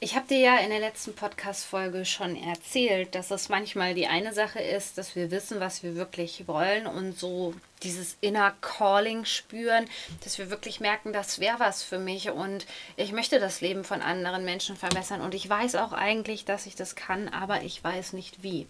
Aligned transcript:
Ich 0.00 0.14
habe 0.14 0.28
dir 0.28 0.38
ja 0.38 0.58
in 0.58 0.70
der 0.70 0.78
letzten 0.78 1.12
Podcast-Folge 1.12 2.04
schon 2.04 2.36
erzählt, 2.36 3.16
dass 3.16 3.32
es 3.32 3.48
manchmal 3.48 3.94
die 3.94 4.06
eine 4.06 4.32
Sache 4.32 4.60
ist, 4.60 4.96
dass 4.96 5.16
wir 5.16 5.32
wissen, 5.32 5.58
was 5.58 5.82
wir 5.82 5.96
wirklich 5.96 6.46
wollen 6.46 6.86
und 6.86 7.18
so 7.18 7.52
dieses 7.82 8.16
Inner 8.20 8.54
Calling 8.60 9.24
spüren, 9.24 9.86
dass 10.24 10.38
wir 10.38 10.50
wirklich 10.50 10.80
merken, 10.80 11.12
das 11.12 11.38
wäre 11.38 11.58
was 11.60 11.82
für 11.82 11.98
mich 11.98 12.30
und 12.30 12.66
ich 12.96 13.12
möchte 13.12 13.38
das 13.38 13.60
Leben 13.60 13.84
von 13.84 14.02
anderen 14.02 14.44
Menschen 14.44 14.76
verbessern 14.76 15.20
und 15.20 15.34
ich 15.34 15.48
weiß 15.48 15.76
auch 15.76 15.92
eigentlich, 15.92 16.44
dass 16.44 16.66
ich 16.66 16.74
das 16.74 16.96
kann, 16.96 17.28
aber 17.28 17.62
ich 17.62 17.82
weiß 17.82 18.12
nicht 18.12 18.42
wie. 18.42 18.66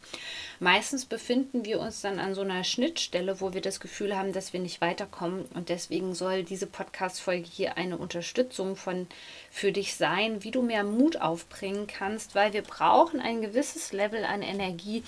Meistens 0.61 1.05
befinden 1.05 1.65
wir 1.65 1.81
uns 1.81 2.01
dann 2.01 2.19
an 2.19 2.35
so 2.35 2.43
einer 2.43 2.65
Schnittstelle, 2.65 3.41
wo 3.41 3.53
wir 3.55 3.61
das 3.61 3.81
Gefühl 3.81 4.17
haben, 4.17 4.33
dass 4.33 4.53
wir 4.53 4.61
nicht 4.61 4.81
weiterkommen 4.81 5.47
und 5.55 5.69
deswegen 5.69 6.15
soll 6.15 6.43
diese 6.43 6.67
Podcast-Folge 6.67 7.49
hier 7.49 7.77
eine 7.77 7.99
Unterstützung 7.99 8.77
von 8.77 9.07
für 9.51 9.73
dich 9.73 9.95
sein, 9.95 10.43
wie 10.45 10.51
du 10.51 10.63
mehr 10.63 10.85
Mut 10.85 11.21
aufbringen 11.21 11.87
kannst, 11.87 12.35
weil 12.35 12.53
wir 12.53 12.63
brauchen 12.63 13.21
ein 13.21 13.41
gewisses 13.41 13.93
Level 13.93 14.25
an 14.25 14.43
Energie, 14.43 15.03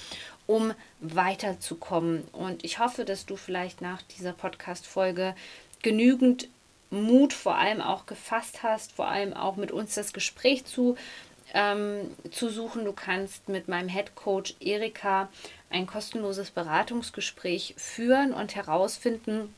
um 0.51 0.75
weiterzukommen. 0.99 2.25
Und 2.33 2.65
ich 2.65 2.81
hoffe, 2.81 3.05
dass 3.05 3.25
du 3.25 3.37
vielleicht 3.37 3.81
nach 3.81 4.03
dieser 4.03 4.33
Podcast-Folge 4.33 5.37
genügend 5.81 6.49
Mut 6.91 7.33
vor 7.33 7.55
allem 7.55 7.81
auch 7.81 8.05
gefasst 8.07 8.65
hast, 8.65 8.91
vor 8.91 9.07
allem 9.07 9.33
auch 9.33 9.55
mit 9.55 9.71
uns 9.71 9.95
das 9.95 10.13
Gespräch 10.13 10.65
zu, 10.65 10.97
ähm, 11.55 12.11
zu 12.33 12.49
suchen. 12.49 12.85
Du 12.85 12.93
kannst 12.93 13.49
mit 13.49 13.69
meinem 13.69 13.89
Head 13.89 14.17
Coach 14.17 14.57
Erika 14.59 15.29
ein 15.71 15.87
kostenloses 15.87 16.51
Beratungsgespräch 16.51 17.77
führen 17.77 18.35
und 18.35 18.57
herausfinden, 18.57 19.55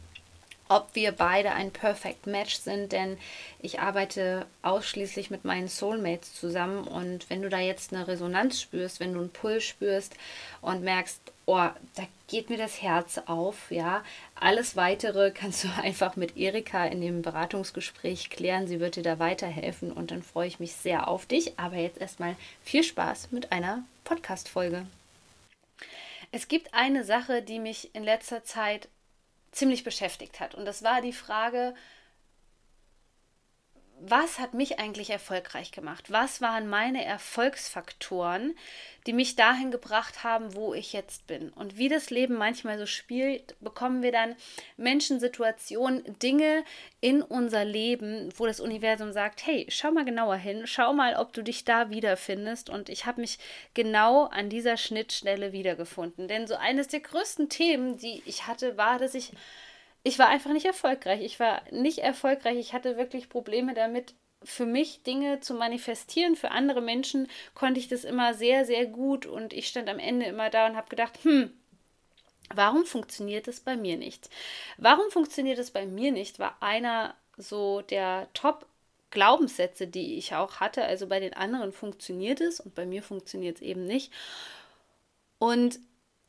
ob 0.72 0.94
wir 0.94 1.12
beide 1.12 1.52
ein 1.52 1.70
Perfect 1.70 2.26
Match 2.26 2.56
sind, 2.56 2.92
denn 2.92 3.18
ich 3.60 3.80
arbeite 3.80 4.46
ausschließlich 4.62 5.30
mit 5.30 5.44
meinen 5.44 5.68
Soulmates 5.68 6.34
zusammen. 6.34 6.84
Und 6.84 7.28
wenn 7.28 7.42
du 7.42 7.50
da 7.50 7.58
jetzt 7.58 7.92
eine 7.92 8.08
Resonanz 8.08 8.60
spürst, 8.60 8.98
wenn 8.98 9.12
du 9.12 9.20
einen 9.20 9.30
Pull 9.30 9.60
spürst 9.60 10.14
und 10.62 10.82
merkst, 10.82 11.20
oh, 11.44 11.68
da 11.94 12.02
geht 12.28 12.48
mir 12.48 12.56
das 12.56 12.80
Herz 12.80 13.20
auf, 13.26 13.70
ja, 13.70 14.02
alles 14.34 14.74
weitere 14.74 15.30
kannst 15.30 15.64
du 15.64 15.68
einfach 15.82 16.16
mit 16.16 16.38
Erika 16.38 16.86
in 16.86 17.02
dem 17.02 17.20
Beratungsgespräch 17.20 18.30
klären, 18.30 18.66
sie 18.66 18.80
wird 18.80 18.96
dir 18.96 19.02
da 19.02 19.18
weiterhelfen 19.18 19.92
und 19.92 20.10
dann 20.10 20.22
freue 20.22 20.48
ich 20.48 20.58
mich 20.58 20.72
sehr 20.72 21.06
auf 21.06 21.26
dich, 21.26 21.58
aber 21.58 21.76
jetzt 21.76 22.00
erstmal 22.00 22.36
viel 22.64 22.82
Spaß 22.82 23.30
mit 23.30 23.52
einer 23.52 23.84
Podcast 24.04 24.48
Folge. 24.48 24.86
Es 26.30 26.48
gibt 26.48 26.72
eine 26.72 27.04
Sache, 27.04 27.42
die 27.42 27.58
mich 27.58 27.94
in 27.94 28.04
letzter 28.04 28.42
Zeit 28.42 28.88
ziemlich 29.52 29.84
beschäftigt 29.84 30.40
hat. 30.40 30.54
Und 30.54 30.64
das 30.64 30.82
war 30.82 31.00
die 31.00 31.12
Frage, 31.12 31.74
was 34.04 34.40
hat 34.40 34.52
mich 34.52 34.80
eigentlich 34.80 35.10
erfolgreich 35.10 35.70
gemacht? 35.70 36.10
Was 36.10 36.40
waren 36.40 36.68
meine 36.68 37.04
Erfolgsfaktoren, 37.04 38.56
die 39.06 39.12
mich 39.12 39.36
dahin 39.36 39.70
gebracht 39.70 40.24
haben, 40.24 40.54
wo 40.54 40.74
ich 40.74 40.92
jetzt 40.92 41.28
bin? 41.28 41.50
Und 41.50 41.76
wie 41.76 41.88
das 41.88 42.10
Leben 42.10 42.34
manchmal 42.34 42.78
so 42.78 42.86
spielt, 42.86 43.54
bekommen 43.60 44.02
wir 44.02 44.10
dann 44.10 44.34
Menschen, 44.76 45.20
Situationen, 45.20 46.02
Dinge 46.18 46.64
in 47.00 47.22
unser 47.22 47.64
Leben, 47.64 48.30
wo 48.36 48.46
das 48.46 48.58
Universum 48.58 49.12
sagt, 49.12 49.46
hey, 49.46 49.66
schau 49.68 49.92
mal 49.92 50.04
genauer 50.04 50.36
hin, 50.36 50.62
schau 50.66 50.92
mal, 50.92 51.14
ob 51.14 51.32
du 51.32 51.42
dich 51.42 51.64
da 51.64 51.90
wiederfindest. 51.90 52.70
Und 52.70 52.88
ich 52.88 53.06
habe 53.06 53.20
mich 53.20 53.38
genau 53.74 54.24
an 54.24 54.48
dieser 54.48 54.76
Schnittstelle 54.76 55.52
wiedergefunden. 55.52 56.26
Denn 56.26 56.48
so 56.48 56.56
eines 56.56 56.88
der 56.88 57.00
größten 57.00 57.48
Themen, 57.48 57.98
die 57.98 58.20
ich 58.26 58.48
hatte, 58.48 58.76
war, 58.76 58.98
dass 58.98 59.14
ich 59.14 59.32
ich 60.02 60.18
war 60.18 60.28
einfach 60.28 60.52
nicht 60.52 60.66
erfolgreich. 60.66 61.20
Ich 61.22 61.38
war 61.38 61.62
nicht 61.70 61.98
erfolgreich. 61.98 62.58
Ich 62.58 62.72
hatte 62.72 62.96
wirklich 62.96 63.28
Probleme 63.28 63.74
damit, 63.74 64.14
für 64.44 64.66
mich 64.66 65.02
Dinge 65.04 65.40
zu 65.40 65.54
manifestieren. 65.54 66.36
Für 66.36 66.50
andere 66.50 66.80
Menschen 66.80 67.28
konnte 67.54 67.78
ich 67.78 67.88
das 67.88 68.04
immer 68.04 68.34
sehr, 68.34 68.64
sehr 68.64 68.86
gut 68.86 69.26
und 69.26 69.52
ich 69.52 69.68
stand 69.68 69.88
am 69.88 69.98
Ende 69.98 70.26
immer 70.26 70.50
da 70.50 70.66
und 70.66 70.76
habe 70.76 70.88
gedacht, 70.88 71.18
hm, 71.22 71.52
warum 72.52 72.84
funktioniert 72.84 73.46
es 73.46 73.60
bei 73.60 73.76
mir 73.76 73.96
nicht? 73.96 74.28
Warum 74.78 75.10
funktioniert 75.10 75.58
es 75.58 75.70
bei 75.70 75.86
mir 75.86 76.10
nicht? 76.10 76.38
War 76.38 76.56
einer 76.60 77.14
so 77.36 77.82
der 77.82 78.28
Top 78.34 78.66
Glaubenssätze, 79.10 79.86
die 79.86 80.16
ich 80.16 80.34
auch 80.34 80.56
hatte. 80.56 80.84
Also 80.84 81.06
bei 81.06 81.20
den 81.20 81.34
anderen 81.34 81.72
funktioniert 81.72 82.40
es 82.40 82.58
und 82.58 82.74
bei 82.74 82.86
mir 82.86 83.02
funktioniert 83.02 83.56
es 83.56 83.62
eben 83.62 83.86
nicht. 83.86 84.12
Und 85.38 85.78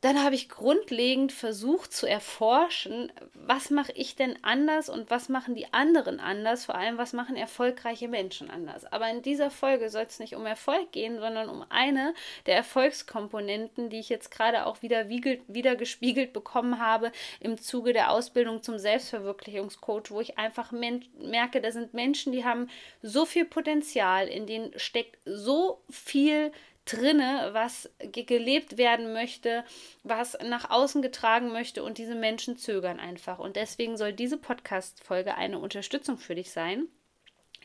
dann 0.04 0.22
habe 0.22 0.34
ich 0.34 0.50
grundlegend 0.50 1.32
versucht 1.32 1.94
zu 1.94 2.06
erforschen, 2.06 3.10
was 3.32 3.70
mache 3.70 3.92
ich 3.92 4.16
denn 4.16 4.36
anders 4.42 4.90
und 4.90 5.10
was 5.10 5.30
machen 5.30 5.54
die 5.54 5.72
anderen 5.72 6.20
anders, 6.20 6.66
vor 6.66 6.74
allem 6.74 6.98
was 6.98 7.14
machen 7.14 7.36
erfolgreiche 7.36 8.06
Menschen 8.06 8.50
anders. 8.50 8.84
Aber 8.92 9.08
in 9.08 9.22
dieser 9.22 9.50
Folge 9.50 9.88
soll 9.88 10.02
es 10.02 10.18
nicht 10.18 10.36
um 10.36 10.44
Erfolg 10.44 10.92
gehen, 10.92 11.20
sondern 11.20 11.48
um 11.48 11.64
eine 11.70 12.12
der 12.44 12.54
Erfolgskomponenten, 12.54 13.88
die 13.88 13.98
ich 13.98 14.10
jetzt 14.10 14.30
gerade 14.30 14.66
auch 14.66 14.82
wieder, 14.82 15.08
wieder 15.08 15.74
gespiegelt 15.74 16.34
bekommen 16.34 16.80
habe 16.80 17.10
im 17.40 17.56
Zuge 17.56 17.94
der 17.94 18.10
Ausbildung 18.10 18.62
zum 18.62 18.78
Selbstverwirklichungscoach, 18.78 20.10
wo 20.10 20.20
ich 20.20 20.36
einfach 20.36 20.70
merke, 20.70 21.62
da 21.62 21.72
sind 21.72 21.94
Menschen, 21.94 22.30
die 22.30 22.44
haben 22.44 22.68
so 23.00 23.24
viel 23.24 23.46
Potenzial, 23.46 24.28
in 24.28 24.46
denen 24.46 24.78
steckt 24.78 25.16
so 25.24 25.80
viel 25.88 26.52
drinne, 26.84 27.50
was 27.52 27.90
gelebt 27.98 28.76
werden 28.76 29.12
möchte, 29.12 29.64
was 30.02 30.36
nach 30.44 30.70
außen 30.70 31.02
getragen 31.02 31.50
möchte 31.50 31.82
und 31.82 31.98
diese 31.98 32.14
Menschen 32.14 32.56
zögern 32.56 33.00
einfach. 33.00 33.38
Und 33.38 33.56
deswegen 33.56 33.96
soll 33.96 34.12
diese 34.12 34.36
Podcast-Folge 34.36 35.34
eine 35.34 35.58
Unterstützung 35.58 36.18
für 36.18 36.34
dich 36.34 36.50
sein, 36.50 36.88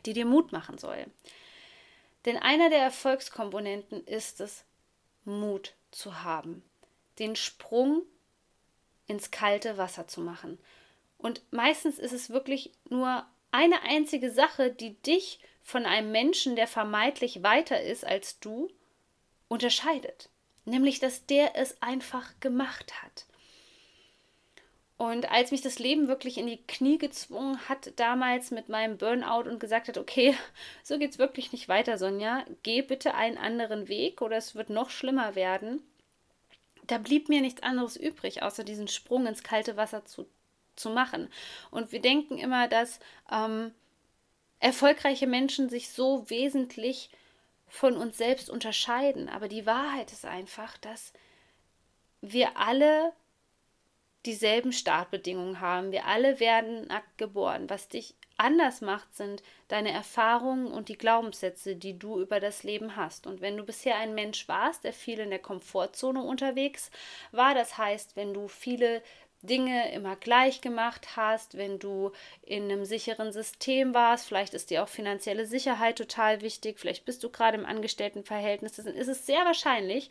die 0.05 0.13
dir 0.13 0.25
Mut 0.25 0.51
machen 0.51 0.77
soll. 0.77 1.05
Denn 2.25 2.37
einer 2.37 2.69
der 2.69 2.79
Erfolgskomponenten 2.79 4.05
ist 4.05 4.41
es, 4.41 4.63
Mut 5.25 5.73
zu 5.91 6.23
haben, 6.23 6.63
den 7.19 7.35
Sprung 7.35 8.03
ins 9.07 9.31
kalte 9.31 9.77
Wasser 9.77 10.07
zu 10.07 10.21
machen. 10.21 10.59
Und 11.17 11.41
meistens 11.51 11.99
ist 11.99 12.13
es 12.13 12.29
wirklich 12.29 12.71
nur 12.89 13.25
eine 13.51 13.81
einzige 13.81 14.31
Sache, 14.31 14.71
die 14.71 15.01
dich 15.01 15.39
von 15.61 15.85
einem 15.85 16.11
Menschen, 16.11 16.55
der 16.55 16.67
vermeintlich 16.67 17.43
weiter 17.43 17.81
ist 17.81 18.05
als 18.05 18.39
du, 18.39 18.69
unterscheidet, 19.49 20.29
nämlich 20.63 20.99
dass 20.99 21.25
der 21.25 21.57
es 21.57 21.81
einfach 21.81 22.39
gemacht 22.39 23.03
hat. 23.03 23.25
Und 24.97 25.31
als 25.31 25.51
mich 25.51 25.61
das 25.61 25.79
Leben 25.79 26.09
wirklich 26.09 26.37
in 26.37 26.47
die 26.47 26.61
Knie 26.67 26.97
gezwungen 26.97 27.57
hat, 27.69 27.93
damals 27.97 28.51
mit 28.51 28.67
meinem 28.67 28.97
Burnout 28.97 29.49
und 29.49 29.59
gesagt 29.59 29.87
hat, 29.87 29.97
okay, 29.97 30.35
so 30.83 30.97
geht 30.97 31.11
es 31.11 31.19
wirklich 31.19 31.51
nicht 31.51 31.67
weiter, 31.67 31.97
Sonja, 31.97 32.45
geh 32.63 32.81
bitte 32.81 33.13
einen 33.15 33.37
anderen 33.37 33.87
Weg 33.87 34.21
oder 34.21 34.37
es 34.37 34.55
wird 34.55 34.69
noch 34.69 34.89
schlimmer 34.89 35.35
werden, 35.35 35.81
da 36.89 36.97
blieb 36.97 37.29
mir 37.29 37.39
nichts 37.41 37.63
anderes 37.63 37.95
übrig, 37.95 38.43
außer 38.43 38.63
diesen 38.63 38.87
Sprung 38.87 39.25
ins 39.27 39.43
kalte 39.43 39.77
Wasser 39.77 40.05
zu, 40.05 40.25
zu 40.75 40.89
machen. 40.89 41.29
Und 41.71 41.91
wir 41.91 42.01
denken 42.01 42.37
immer, 42.37 42.67
dass 42.67 42.99
ähm, 43.31 43.71
erfolgreiche 44.59 45.27
Menschen 45.27 45.69
sich 45.69 45.89
so 45.89 46.29
wesentlich 46.29 47.09
von 47.69 47.95
uns 47.95 48.17
selbst 48.17 48.49
unterscheiden. 48.49 49.29
Aber 49.29 49.47
die 49.47 49.65
Wahrheit 49.65 50.11
ist 50.11 50.25
einfach, 50.25 50.77
dass 50.77 51.13
wir 52.21 52.57
alle 52.57 53.13
dieselben 54.25 54.73
Startbedingungen 54.73 55.61
haben. 55.61 55.91
Wir 55.91 56.05
alle 56.05 56.39
werden 56.39 56.87
nackt 56.87 57.17
geboren. 57.17 57.69
Was 57.69 57.87
dich 57.87 58.15
anders 58.37 58.81
macht, 58.81 59.15
sind 59.15 59.43
deine 59.67 59.91
Erfahrungen 59.91 60.67
und 60.67 60.89
die 60.89 60.97
Glaubenssätze, 60.97 61.75
die 61.75 61.97
du 61.97 62.19
über 62.19 62.39
das 62.39 62.63
Leben 62.63 62.95
hast. 62.95 63.27
Und 63.27 63.41
wenn 63.41 63.57
du 63.57 63.63
bisher 63.63 63.97
ein 63.97 64.15
Mensch 64.15 64.47
warst, 64.47 64.83
der 64.83 64.93
viel 64.93 65.19
in 65.19 65.29
der 65.29 65.39
Komfortzone 65.39 66.21
unterwegs 66.21 66.91
war, 67.31 67.53
das 67.53 67.77
heißt, 67.77 68.15
wenn 68.15 68.33
du 68.33 68.47
viele 68.47 69.01
Dinge 69.41 69.91
immer 69.93 70.15
gleich 70.15 70.61
gemacht 70.61 71.15
hast, 71.15 71.57
wenn 71.57 71.79
du 71.79 72.11
in 72.41 72.63
einem 72.63 72.83
sicheren 72.83 73.31
System 73.31 73.93
warst, 73.93 74.27
vielleicht 74.27 74.53
ist 74.53 74.69
dir 74.69 74.83
auch 74.83 74.89
finanzielle 74.89 75.45
Sicherheit 75.45 75.97
total 75.97 76.41
wichtig, 76.41 76.79
vielleicht 76.79 77.05
bist 77.05 77.23
du 77.23 77.29
gerade 77.29 77.57
im 77.57 77.65
Angestelltenverhältnis, 77.65 78.73
dann 78.73 78.95
ist 78.95 79.07
es 79.07 79.25
sehr 79.25 79.45
wahrscheinlich, 79.45 80.09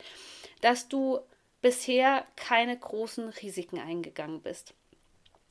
dass 0.61 0.87
du 0.87 1.19
bisher 1.61 2.25
keine 2.35 2.77
großen 2.77 3.29
Risiken 3.29 3.79
eingegangen 3.79 4.41
bist. 4.41 4.73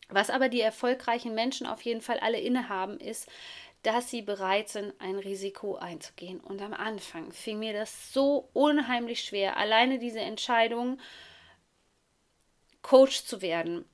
Was 0.09 0.31
aber 0.31 0.49
die 0.49 0.63
erfolgreichen 0.63 1.35
Menschen 1.35 1.67
auf 1.67 1.83
jeden 1.83 2.01
Fall 2.01 2.19
alle 2.19 2.41
innehaben, 2.41 2.99
ist, 2.99 3.29
dass 3.83 4.11
sie 4.11 4.23
bereit 4.23 4.69
sind, 4.69 4.93
ein 4.99 5.17
Risiko 5.17 5.77
einzugehen. 5.77 6.41
Und 6.41 6.61
am 6.63 6.75
Anfang 6.75 7.31
fing 7.31 7.59
mir 7.59 7.73
das 7.73 8.13
so 8.13 8.49
unheimlich 8.53 9.21
schwer, 9.21 9.57
alleine 9.57 9.99
diese 9.99 10.21
Entscheidung, 10.21 10.99
Coach 12.83 13.25
zu 13.25 13.43
werden, 13.43 13.85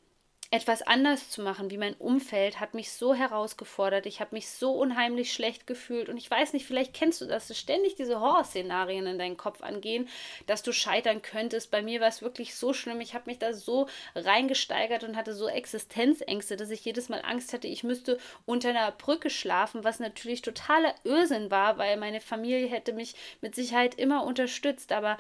etwas 0.55 0.83
anders 0.83 1.31
zu 1.31 1.43
machen, 1.43 1.73
wie 1.73 1.79
mein 1.79 1.95
Umfeld, 1.95 2.61
hat 2.61 2.75
mich 2.75 2.93
so 2.93 3.13
herausgefordert. 3.13 4.07
Ich 4.07 4.21
habe 4.21 4.37
mich 4.37 4.49
so 4.49 4.71
unheimlich 4.71 5.33
schlecht 5.33 5.67
gefühlt. 5.67 6.09
Und 6.09 6.17
ich 6.17 6.31
weiß 6.31 6.53
nicht, 6.53 6.65
vielleicht 6.65 6.95
kennst 6.95 7.21
du 7.21 7.27
das, 7.27 7.49
dass 7.49 7.59
ständig 7.59 7.97
diese 7.97 8.21
Horrorszenarien 8.21 9.05
in 9.07 9.19
deinen 9.19 9.37
Kopf 9.37 9.63
angehen, 9.63 10.09
dass 10.47 10.63
du 10.63 10.73
scheitern 10.73 11.23
könntest. 11.23 11.73
Bei 11.73 11.83
mir 11.83 12.01
war 12.01 12.07
es 12.07 12.23
wirklich 12.23 12.55
so 12.55 12.73
schlimm. 12.73 13.01
Ich 13.01 13.15
habe 13.15 13.29
mich 13.29 13.41
da 13.41 13.53
so 13.53 13.89
reingesteigert 14.15 15.03
und 15.03 15.17
hatte 15.17 15.35
so 15.35 15.49
Existenzängste, 15.49 16.57
dass 16.57 16.71
ich 16.71 16.85
jedes 16.85 17.09
Mal 17.09 17.23
Angst 17.25 17.53
hatte, 17.53 17.67
ich 17.67 17.83
müsste 17.83 18.19
unter 18.47 18.69
einer 18.69 18.93
Brücke 18.93 19.31
schlafen, 19.31 19.83
was 19.83 19.99
natürlich 19.99 20.43
totaler 20.43 20.95
Irrsinn 21.03 21.51
war, 21.51 21.79
weil 21.79 21.97
meine 21.97 22.21
Familie 22.21 22.69
hätte 22.69 22.93
mich 22.93 23.17
mit 23.41 23.57
Sicherheit 23.57 23.97
immer 23.97 24.25
unterstützt. 24.25 24.93
Aber 24.93 25.19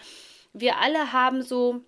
wir 0.52 0.78
alle 0.78 1.12
haben 1.12 1.43
so 1.43 1.82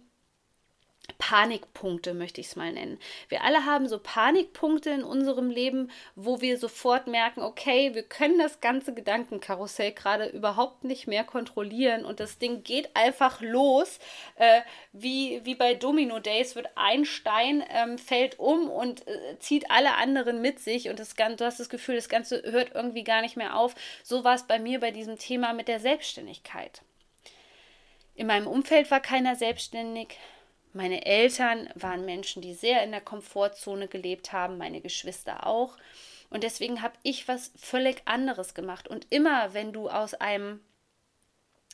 Panikpunkte, 1.18 2.14
möchte 2.14 2.40
ich 2.40 2.48
es 2.48 2.56
mal 2.56 2.72
nennen. 2.72 2.98
Wir 3.28 3.42
alle 3.42 3.64
haben 3.64 3.88
so 3.88 3.98
Panikpunkte 3.98 4.90
in 4.90 5.04
unserem 5.04 5.50
Leben, 5.50 5.90
wo 6.14 6.40
wir 6.40 6.58
sofort 6.58 7.06
merken, 7.06 7.42
okay, 7.42 7.94
wir 7.94 8.02
können 8.02 8.38
das 8.38 8.60
ganze 8.60 8.94
Gedankenkarussell 8.94 9.92
gerade 9.92 10.26
überhaupt 10.26 10.84
nicht 10.84 11.06
mehr 11.06 11.24
kontrollieren 11.24 12.04
und 12.04 12.20
das 12.20 12.38
Ding 12.38 12.62
geht 12.62 12.94
einfach 12.94 13.40
los. 13.40 13.98
Äh, 14.36 14.60
wie, 14.92 15.40
wie 15.44 15.54
bei 15.54 15.74
Domino 15.74 16.18
Days 16.18 16.54
wird 16.56 16.68
ein 16.74 17.04
Stein 17.04 17.64
ähm, 17.70 17.98
fällt 17.98 18.38
um 18.38 18.68
und 18.70 19.06
äh, 19.06 19.38
zieht 19.38 19.70
alle 19.70 19.94
anderen 19.94 20.40
mit 20.40 20.60
sich 20.60 20.88
und 20.88 20.98
das, 20.98 21.14
du 21.14 21.44
hast 21.44 21.60
das 21.60 21.68
Gefühl, 21.68 21.96
das 21.96 22.08
Ganze 22.08 22.42
hört 22.44 22.74
irgendwie 22.74 23.04
gar 23.04 23.22
nicht 23.22 23.36
mehr 23.36 23.56
auf. 23.56 23.74
So 24.02 24.24
war 24.24 24.34
es 24.34 24.44
bei 24.44 24.58
mir 24.58 24.80
bei 24.80 24.90
diesem 24.90 25.18
Thema 25.18 25.52
mit 25.52 25.68
der 25.68 25.80
Selbstständigkeit. 25.80 26.82
In 28.14 28.26
meinem 28.26 28.46
Umfeld 28.46 28.90
war 28.90 29.00
keiner 29.00 29.36
selbstständig. 29.36 30.16
Meine 30.76 31.06
Eltern 31.06 31.70
waren 31.74 32.04
Menschen, 32.04 32.42
die 32.42 32.52
sehr 32.52 32.84
in 32.84 32.90
der 32.90 33.00
Komfortzone 33.00 33.88
gelebt 33.88 34.32
haben, 34.32 34.58
meine 34.58 34.82
Geschwister 34.82 35.46
auch. 35.46 35.78
Und 36.28 36.42
deswegen 36.42 36.82
habe 36.82 36.94
ich 37.02 37.28
was 37.28 37.50
völlig 37.56 38.02
anderes 38.04 38.52
gemacht. 38.52 38.86
Und 38.86 39.06
immer, 39.08 39.54
wenn 39.54 39.72
du 39.72 39.88
aus 39.88 40.12
einem 40.12 40.60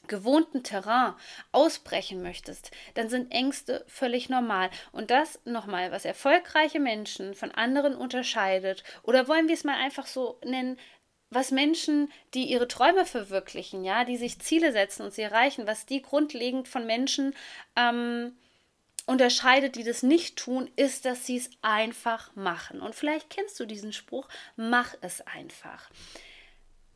gewohnten 0.07 0.63
Terrain 0.63 1.15
ausbrechen 1.51 2.23
möchtest, 2.23 2.71
dann 2.95 3.09
sind 3.09 3.33
Ängste 3.33 3.85
völlig 3.89 4.29
normal. 4.29 4.71
Und 4.93 5.11
das 5.11 5.41
nochmal, 5.45 5.91
was 5.91 6.05
erfolgreiche 6.05 6.79
Menschen 6.79 7.35
von 7.35 7.51
anderen 7.51 7.97
unterscheidet, 7.97 8.85
oder 9.03 9.27
wollen 9.27 9.49
wir 9.49 9.55
es 9.55 9.65
mal 9.65 9.79
einfach 9.79 10.07
so 10.07 10.39
nennen, 10.45 10.79
was 11.29 11.51
Menschen, 11.51 12.13
die 12.35 12.45
ihre 12.45 12.69
Träume 12.69 13.05
verwirklichen, 13.05 13.83
ja, 13.83 14.05
die 14.05 14.17
sich 14.17 14.39
Ziele 14.39 14.71
setzen 14.71 15.03
und 15.03 15.13
sie 15.13 15.23
erreichen, 15.23 15.67
was 15.67 15.87
die 15.87 16.03
grundlegend 16.03 16.69
von 16.69 16.87
Menschen 16.87 17.35
ähm, 17.75 18.37
unterscheidet, 19.07 19.77
die 19.77 19.85
das 19.85 20.03
nicht 20.03 20.37
tun, 20.37 20.71
ist, 20.77 21.05
dass 21.05 21.27
sie 21.27 21.37
es 21.37 21.51
einfach 21.63 22.35
machen. 22.35 22.81
Und 22.81 22.95
vielleicht 22.95 23.31
kennst 23.31 23.59
du 23.61 23.67
diesen 23.67 23.93
Spruch, 23.93 24.29
mach 24.57 24.95
es 25.01 25.21
einfach. 25.23 25.91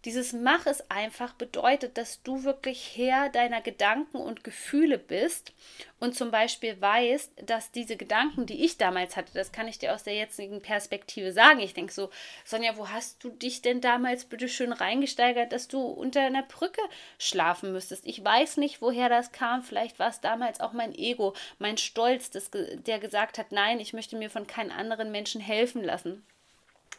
Dieses 0.06 0.32
Mach 0.32 0.66
es 0.66 0.88
einfach 0.88 1.32
bedeutet, 1.32 1.98
dass 1.98 2.22
du 2.22 2.44
wirklich 2.44 2.92
Herr 2.94 3.28
deiner 3.28 3.60
Gedanken 3.60 4.18
und 4.18 4.44
Gefühle 4.44 4.98
bist 4.98 5.52
und 5.98 6.14
zum 6.14 6.30
Beispiel 6.30 6.80
weißt, 6.80 7.32
dass 7.44 7.72
diese 7.72 7.96
Gedanken, 7.96 8.46
die 8.46 8.64
ich 8.64 8.78
damals 8.78 9.16
hatte, 9.16 9.34
das 9.34 9.50
kann 9.50 9.66
ich 9.66 9.80
dir 9.80 9.92
aus 9.92 10.04
der 10.04 10.14
jetzigen 10.14 10.62
Perspektive 10.62 11.32
sagen. 11.32 11.58
Ich 11.58 11.74
denke 11.74 11.92
so, 11.92 12.10
Sonja, 12.44 12.76
wo 12.76 12.88
hast 12.88 13.24
du 13.24 13.30
dich 13.30 13.62
denn 13.62 13.80
damals 13.80 14.26
bitte 14.26 14.48
schön 14.48 14.72
reingesteigert, 14.72 15.50
dass 15.50 15.66
du 15.66 15.80
unter 15.80 16.20
einer 16.20 16.44
Brücke 16.44 16.82
schlafen 17.18 17.72
müsstest? 17.72 18.06
Ich 18.06 18.24
weiß 18.24 18.58
nicht, 18.58 18.80
woher 18.80 19.08
das 19.08 19.32
kam. 19.32 19.64
Vielleicht 19.64 19.98
war 19.98 20.10
es 20.10 20.20
damals 20.20 20.60
auch 20.60 20.72
mein 20.72 20.94
Ego, 20.94 21.34
mein 21.58 21.78
Stolz, 21.78 22.30
das, 22.30 22.52
der 22.52 23.00
gesagt 23.00 23.38
hat, 23.38 23.50
nein, 23.50 23.80
ich 23.80 23.92
möchte 23.92 24.14
mir 24.14 24.30
von 24.30 24.46
keinen 24.46 24.70
anderen 24.70 25.10
Menschen 25.10 25.40
helfen 25.40 25.82
lassen 25.82 26.24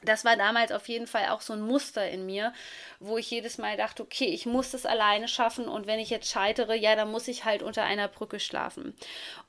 das 0.03 0.25
war 0.25 0.35
damals 0.37 0.71
auf 0.71 0.87
jeden 0.87 1.07
Fall 1.07 1.29
auch 1.29 1.41
so 1.41 1.53
ein 1.53 1.61
Muster 1.61 2.09
in 2.09 2.25
mir, 2.25 2.53
wo 2.99 3.17
ich 3.17 3.29
jedes 3.29 3.57
Mal 3.57 3.77
dachte, 3.77 4.03
okay, 4.03 4.25
ich 4.25 4.45
muss 4.45 4.71
das 4.71 4.85
alleine 4.85 5.27
schaffen 5.27 5.67
und 5.67 5.87
wenn 5.87 5.99
ich 5.99 6.09
jetzt 6.09 6.29
scheitere, 6.29 6.75
ja, 6.75 6.95
dann 6.95 7.11
muss 7.11 7.27
ich 7.27 7.45
halt 7.45 7.63
unter 7.63 7.83
einer 7.83 8.07
Brücke 8.07 8.39
schlafen. 8.39 8.95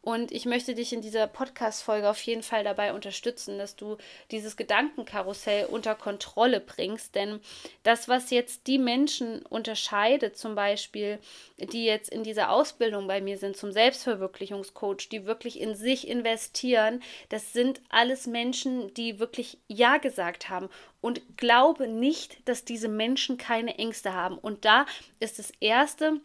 Und 0.03 0.33
ich 0.33 0.47
möchte 0.47 0.75
dich 0.75 0.93
in 0.93 1.03
dieser 1.03 1.27
Podcast-Folge 1.27 2.09
auf 2.09 2.21
jeden 2.23 2.43
Fall 2.43 2.65
dabei 2.65 2.93
unterstützen, 2.93 3.59
dass 3.59 3.77
du 3.77 3.97
dieses 4.31 4.57
Gedankenkarussell 4.57 5.67
unter 5.67 5.95
Kontrolle 5.95 6.61
bringst, 6.61 7.15
denn 7.15 7.41
das, 7.83 8.09
was 8.09 8.31
jetzt 8.31 8.67
die 8.67 8.79
Menschen 8.79 9.43
unterscheidet, 9.47 10.39
zum 10.39 10.55
Beispiel, 10.55 11.19
die 11.59 11.85
jetzt 11.85 12.11
in 12.11 12.23
dieser 12.23 12.51
Ausbildung 12.51 13.07
bei 13.07 13.21
mir 13.21 13.39
sind 13.39 13.57
zum 13.57 13.73
Selbstverwirklichungscoach, 13.73 15.09
die 15.11 15.27
wirklich 15.27 15.61
in 15.61 15.75
sich 15.75 16.09
investieren, 16.09 17.03
das 17.29 17.53
sind 17.53 17.81
alles 17.89 18.27
Menschen, 18.27 18.93
die 18.95 19.19
wirklich 19.19 19.59
Ja 19.69 19.99
gesagt 19.99 20.38
gesagt 20.39 20.49
haben. 20.49 20.69
Und 21.01 21.37
glaube 21.37 21.89
nicht, 21.89 22.49
dass 22.49 22.65
diese 22.65 22.89
Menschen 22.89 23.39
keine 23.39 23.79
Ängste 23.79 24.13
haben. 24.15 24.39
Und 24.39 24.65
da 24.65 24.87
ist 25.21 25.39
das 25.39 25.53
Erste, 25.61 26.21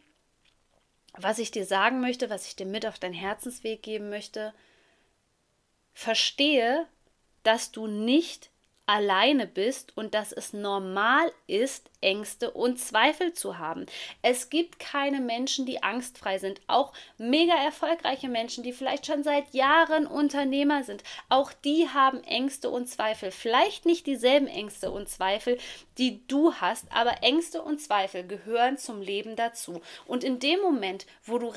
was 1.17 1.39
ich 1.39 1.51
dir 1.51 1.65
sagen 1.65 2.01
möchte, 2.01 2.29
was 2.29 2.47
ich 2.47 2.55
dir 2.55 2.65
mit 2.65 2.85
auf 2.85 2.99
deinen 2.99 3.13
Herzensweg 3.13 3.83
geben 3.83 4.09
möchte. 4.09 4.53
Verstehe, 5.93 6.87
dass 7.43 7.71
du 7.71 7.87
nicht 7.87 8.49
alleine 8.85 9.47
bist 9.47 9.95
und 9.95 10.13
dass 10.13 10.31
es 10.31 10.53
normal 10.53 11.31
ist, 11.47 11.89
Ängste 12.01 12.51
und 12.51 12.79
Zweifel 12.79 13.33
zu 13.33 13.57
haben. 13.57 13.85
Es 14.21 14.49
gibt 14.49 14.77
keine 14.77 15.21
Menschen, 15.21 15.65
die 15.65 15.81
angstfrei 15.81 16.37
sind. 16.37 16.59
Auch 16.67 16.91
mega 17.17 17.53
erfolgreiche 17.55 18.27
Menschen, 18.27 18.63
die 18.63 18.73
vielleicht 18.73 19.05
schon 19.05 19.23
seit 19.23 19.53
Jahren 19.53 20.05
Unternehmer 20.05 20.83
sind. 20.83 21.03
Auch 21.29 21.53
die 21.53 21.87
haben 21.87 22.21
Ängste 22.25 22.69
und 22.69 22.87
Zweifel. 22.87 23.31
Vielleicht 23.31 23.85
nicht 23.85 24.05
dieselben 24.05 24.47
Ängste 24.47 24.91
und 24.91 25.07
Zweifel, 25.07 25.57
die 25.97 26.25
du 26.27 26.53
hast, 26.55 26.91
aber 26.91 27.23
Ängste 27.23 27.61
und 27.61 27.79
Zweifel 27.79 28.25
gehören 28.25 28.77
zum 28.77 29.01
Leben 29.01 29.35
dazu. 29.35 29.81
Und 30.05 30.23
in 30.23 30.39
dem 30.39 30.59
Moment, 30.59 31.05
wo 31.23 31.37
du, 31.37 31.53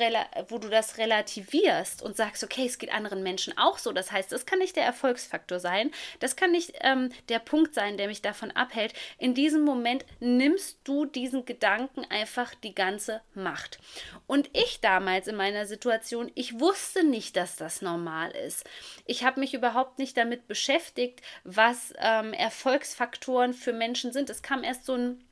wo 0.48 0.58
du 0.58 0.68
das 0.68 0.98
relativierst 0.98 2.02
und 2.02 2.16
sagst, 2.16 2.44
okay, 2.44 2.66
es 2.66 2.78
geht 2.78 2.92
anderen 2.92 3.22
Menschen 3.22 3.56
auch 3.56 3.78
so, 3.78 3.92
das 3.92 4.12
heißt, 4.12 4.30
das 4.30 4.46
kann 4.46 4.58
nicht 4.58 4.76
der 4.76 4.84
Erfolgsfaktor 4.84 5.58
sein, 5.58 5.90
das 6.20 6.36
kann 6.36 6.52
nicht 6.52 6.72
ähm, 6.80 7.10
der 7.28 7.38
Punkt 7.38 7.74
sein, 7.74 7.96
der 7.96 8.08
mich 8.08 8.22
davon 8.22 8.50
abhält. 8.50 8.94
In 9.18 9.34
diesem 9.34 9.62
Moment 9.62 10.04
nimmst 10.20 10.78
du 10.84 11.04
diesen 11.04 11.44
Gedanken 11.44 12.04
einfach 12.10 12.54
die 12.54 12.74
ganze 12.74 13.20
Macht. 13.34 13.78
Und 14.26 14.50
ich 14.52 14.80
damals 14.80 15.28
in 15.28 15.36
meiner 15.36 15.66
Situation, 15.66 16.30
ich 16.34 16.60
wusste 16.60 17.04
nicht, 17.04 17.36
dass 17.36 17.56
das 17.56 17.82
normal 17.82 18.30
ist. 18.30 18.64
Ich 19.04 19.24
habe 19.24 19.40
mich 19.40 19.54
überhaupt 19.54 19.98
nicht 19.98 20.16
damit 20.16 20.48
beschäftigt, 20.48 21.22
was 21.44 21.92
ähm, 21.98 22.32
Erfolgsfaktoren 22.32 23.54
für 23.54 23.72
Menschen 23.72 24.12
sind. 24.12 24.30
Es 24.30 24.42
kam 24.42 24.64
erst 24.64 24.84
so 24.84 24.94
ein 24.94 25.22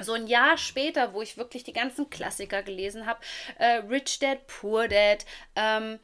so 0.00 0.12
ein 0.12 0.26
Jahr 0.26 0.56
später, 0.58 1.12
wo 1.12 1.22
ich 1.22 1.36
wirklich 1.36 1.64
die 1.64 1.72
ganzen 1.72 2.08
Klassiker 2.08 2.62
gelesen 2.62 3.06
habe, 3.06 3.20
äh, 3.58 3.78
Rich 3.88 4.20
Dad, 4.20 4.46
Poor 4.46 4.86
Dad, 4.88 5.24
ähm, 5.56 5.98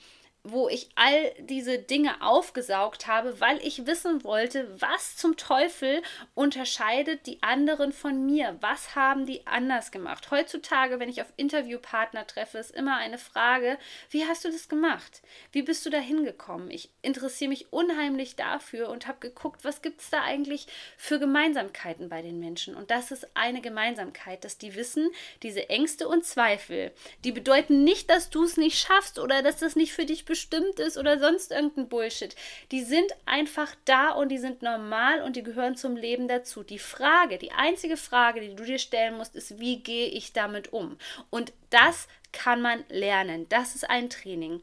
wo 0.46 0.68
ich 0.68 0.90
all 0.94 1.32
diese 1.40 1.78
Dinge 1.78 2.20
aufgesaugt 2.20 3.06
habe, 3.06 3.40
weil 3.40 3.56
ich 3.66 3.86
wissen 3.86 4.24
wollte, 4.24 4.70
was 4.78 5.16
zum 5.16 5.38
Teufel 5.38 6.02
unterscheidet 6.34 7.26
die 7.26 7.42
anderen 7.42 7.92
von 7.92 8.26
mir? 8.26 8.58
Was 8.60 8.94
haben 8.94 9.24
die 9.24 9.46
anders 9.46 9.90
gemacht? 9.90 10.30
Heutzutage, 10.30 11.00
wenn 11.00 11.08
ich 11.08 11.22
auf 11.22 11.32
Interviewpartner 11.36 12.26
treffe, 12.26 12.58
ist 12.58 12.72
immer 12.72 12.98
eine 12.98 13.16
Frage, 13.16 13.78
wie 14.10 14.26
hast 14.26 14.44
du 14.44 14.50
das 14.50 14.68
gemacht? 14.68 15.22
Wie 15.50 15.62
bist 15.62 15.86
du 15.86 15.90
da 15.90 15.98
hingekommen? 15.98 16.70
Ich 16.70 16.90
interessiere 17.00 17.48
mich 17.48 17.72
unheimlich 17.72 18.36
dafür 18.36 18.90
und 18.90 19.06
habe 19.06 19.20
geguckt, 19.20 19.64
was 19.64 19.80
gibt 19.80 20.02
es 20.02 20.10
da 20.10 20.22
eigentlich 20.22 20.66
für 20.98 21.18
Gemeinsamkeiten 21.18 22.10
bei 22.10 22.20
den 22.20 22.38
Menschen? 22.38 22.74
Und 22.74 22.90
das 22.90 23.12
ist 23.12 23.34
eine 23.34 23.62
Gemeinsamkeit, 23.62 24.44
dass 24.44 24.58
die 24.58 24.74
wissen, 24.74 25.10
diese 25.42 25.70
Ängste 25.70 26.06
und 26.06 26.26
Zweifel, 26.26 26.92
die 27.24 27.32
bedeuten 27.32 27.82
nicht, 27.82 28.10
dass 28.10 28.28
du 28.28 28.44
es 28.44 28.58
nicht 28.58 28.78
schaffst 28.78 29.18
oder 29.18 29.42
dass 29.42 29.56
das 29.56 29.74
nicht 29.74 29.94
für 29.94 30.04
dich 30.04 30.26
bestimmt 30.26 30.33
ist 30.80 30.98
oder 30.98 31.18
sonst 31.18 31.50
irgendein 31.50 31.88
Bullshit. 31.88 32.34
Die 32.70 32.82
sind 32.82 33.10
einfach 33.26 33.74
da 33.84 34.10
und 34.10 34.28
die 34.28 34.38
sind 34.38 34.62
normal 34.62 35.22
und 35.22 35.36
die 35.36 35.42
gehören 35.42 35.76
zum 35.76 35.96
Leben 35.96 36.28
dazu. 36.28 36.62
Die 36.62 36.78
Frage, 36.78 37.38
die 37.38 37.52
einzige 37.52 37.96
Frage, 37.96 38.40
die 38.40 38.54
du 38.54 38.64
dir 38.64 38.78
stellen 38.78 39.16
musst, 39.16 39.36
ist, 39.36 39.58
wie 39.58 39.80
gehe 39.82 40.08
ich 40.08 40.32
damit 40.32 40.72
um? 40.72 40.98
Und 41.30 41.52
das 41.70 42.08
kann 42.32 42.60
man 42.60 42.84
lernen. 42.88 43.48
Das 43.48 43.74
ist 43.74 43.88
ein 43.88 44.10
Training. 44.10 44.60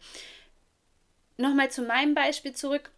Nochmal 1.37 1.71
zu 1.71 1.81
meinem 1.81 2.13
Beispiel 2.13 2.53
zurück 2.53 2.91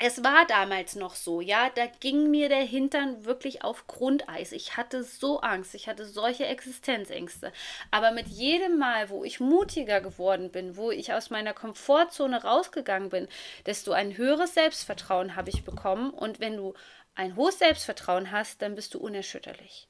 es 0.00 0.24
war 0.24 0.44
damals 0.46 0.96
noch 0.96 1.14
so, 1.14 1.40
ja, 1.40 1.70
da 1.70 1.86
ging 1.86 2.30
mir 2.30 2.48
der 2.48 2.64
Hintern 2.64 3.24
wirklich 3.24 3.62
auf 3.62 3.86
Grundeis. 3.86 4.52
Ich 4.52 4.76
hatte 4.76 5.04
so 5.04 5.40
Angst, 5.40 5.74
ich 5.74 5.88
hatte 5.88 6.04
solche 6.04 6.46
Existenzängste. 6.46 7.52
Aber 7.90 8.10
mit 8.10 8.26
jedem 8.26 8.78
Mal, 8.78 9.08
wo 9.10 9.24
ich 9.24 9.38
mutiger 9.38 10.00
geworden 10.00 10.50
bin, 10.50 10.76
wo 10.76 10.90
ich 10.90 11.12
aus 11.12 11.30
meiner 11.30 11.54
Komfortzone 11.54 12.42
rausgegangen 12.42 13.08
bin, 13.08 13.28
desto 13.66 13.92
ein 13.92 14.16
höheres 14.16 14.54
Selbstvertrauen 14.54 15.36
habe 15.36 15.50
ich 15.50 15.64
bekommen. 15.64 16.10
Und 16.10 16.40
wenn 16.40 16.56
du 16.56 16.74
ein 17.14 17.36
hohes 17.36 17.60
Selbstvertrauen 17.60 18.32
hast, 18.32 18.62
dann 18.62 18.74
bist 18.74 18.94
du 18.94 18.98
unerschütterlich. 18.98 19.88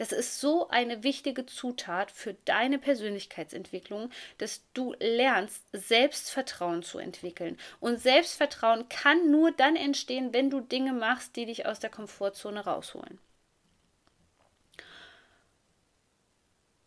Das 0.00 0.12
ist 0.12 0.40
so 0.40 0.66
eine 0.70 1.02
wichtige 1.02 1.44
Zutat 1.44 2.10
für 2.10 2.32
deine 2.46 2.78
Persönlichkeitsentwicklung, 2.78 4.08
dass 4.38 4.62
du 4.72 4.94
lernst, 4.98 5.62
Selbstvertrauen 5.74 6.82
zu 6.82 6.98
entwickeln. 6.98 7.58
Und 7.80 8.00
Selbstvertrauen 8.00 8.88
kann 8.88 9.30
nur 9.30 9.52
dann 9.52 9.76
entstehen, 9.76 10.32
wenn 10.32 10.48
du 10.48 10.62
Dinge 10.62 10.94
machst, 10.94 11.36
die 11.36 11.44
dich 11.44 11.66
aus 11.66 11.80
der 11.80 11.90
Komfortzone 11.90 12.64
rausholen. 12.64 13.18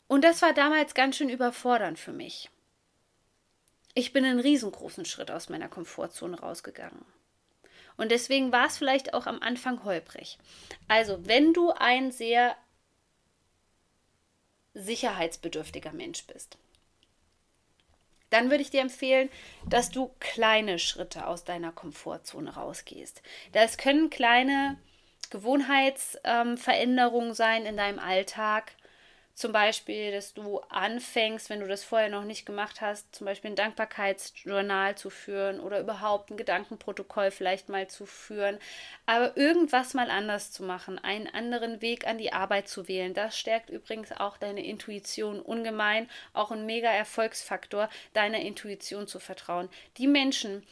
Und 0.08 0.24
das 0.24 0.42
war 0.42 0.56
damals 0.56 0.96
ganz 0.96 1.18
schön 1.18 1.30
überfordernd 1.30 2.00
für 2.00 2.14
mich. 2.14 2.50
Ich 3.94 4.12
bin 4.12 4.26
einen 4.26 4.40
riesengroßen 4.40 5.06
Schritt 5.06 5.30
aus 5.30 5.50
meiner 5.50 5.70
Komfortzone 5.70 6.40
rausgegangen. 6.40 7.06
Und 7.96 8.10
deswegen 8.10 8.52
war 8.52 8.66
es 8.66 8.80
vielleicht 8.80 9.14
auch 9.14 9.28
am 9.28 9.40
Anfang 9.40 9.84
holprig. 9.84 10.40
Also, 10.88 11.28
wenn 11.28 11.54
du 11.54 11.70
ein 11.74 12.12
sehr 12.12 12.58
sicherheitsbedürftiger 14.74 15.92
Mensch 15.92 16.26
bist, 16.26 16.58
dann 18.34 18.50
würde 18.50 18.64
ich 18.64 18.72
dir 18.72 18.82
empfehlen, 18.82 19.30
dass 19.70 19.92
du 19.92 20.10
kleine 20.20 20.80
Schritte 20.80 21.28
aus 21.28 21.44
deiner 21.44 21.72
Komfortzone 21.72 22.56
rausgehst. 22.56 23.22
Das 23.52 23.78
können 23.78 24.10
kleine 24.10 24.80
Gewohnheitsveränderungen 25.30 27.36
sein 27.36 27.68
in 27.68 27.78
deinem 27.78 28.00
Alltag. 28.00 28.72
Zum 29.36 29.52
Beispiel, 29.52 30.12
dass 30.12 30.36
du 30.36 30.60
anfängst, 30.70 31.50
wenn 31.50 31.60
du 31.60 31.68
das 31.68 31.84
vorher 31.84 32.10
noch 32.10 32.24
nicht 32.24 32.46
gemacht 32.46 32.82
hast, 32.82 33.16
zum 33.16 33.26
Beispiel 33.26 33.50
ein 33.52 33.56
Dankbarkeitsjournal 33.56 34.96
zu 34.96 35.10
führen 35.10 35.60
oder 35.60 35.80
überhaupt 35.80 36.30
ein 36.30 36.38
Gedankenprotokoll 36.38 37.32
vielleicht 37.32 37.68
mal 37.68 37.88
zu 37.88 38.06
führen. 38.06 38.60
Aber 39.08 39.36
irgendwas 39.36 39.96
mal 39.96 40.12
anders 40.12 40.52
zu 40.52 40.62
machen, 40.62 41.00
einen 41.00 41.28
anderen 41.28 41.82
Weg 41.82 42.06
an 42.06 42.20
die 42.20 42.32
Arbeit 42.32 42.68
zu 42.68 42.88
wählen, 42.88 43.16
das 43.16 43.38
stärkt 43.38 43.72
übrigens 43.72 44.12
auch 44.12 44.38
deine 44.38 44.64
Intuition 44.64 45.42
ungemein. 45.42 46.08
Auch 46.34 46.52
ein 46.52 46.68
mega 46.68 46.92
Erfolgsfaktor, 46.92 47.90
deiner 48.14 48.40
Intuition 48.40 49.08
zu 49.08 49.20
vertrauen. 49.20 49.68
Die 49.98 50.08
Menschen, 50.08 50.64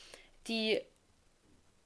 die 0.47 0.81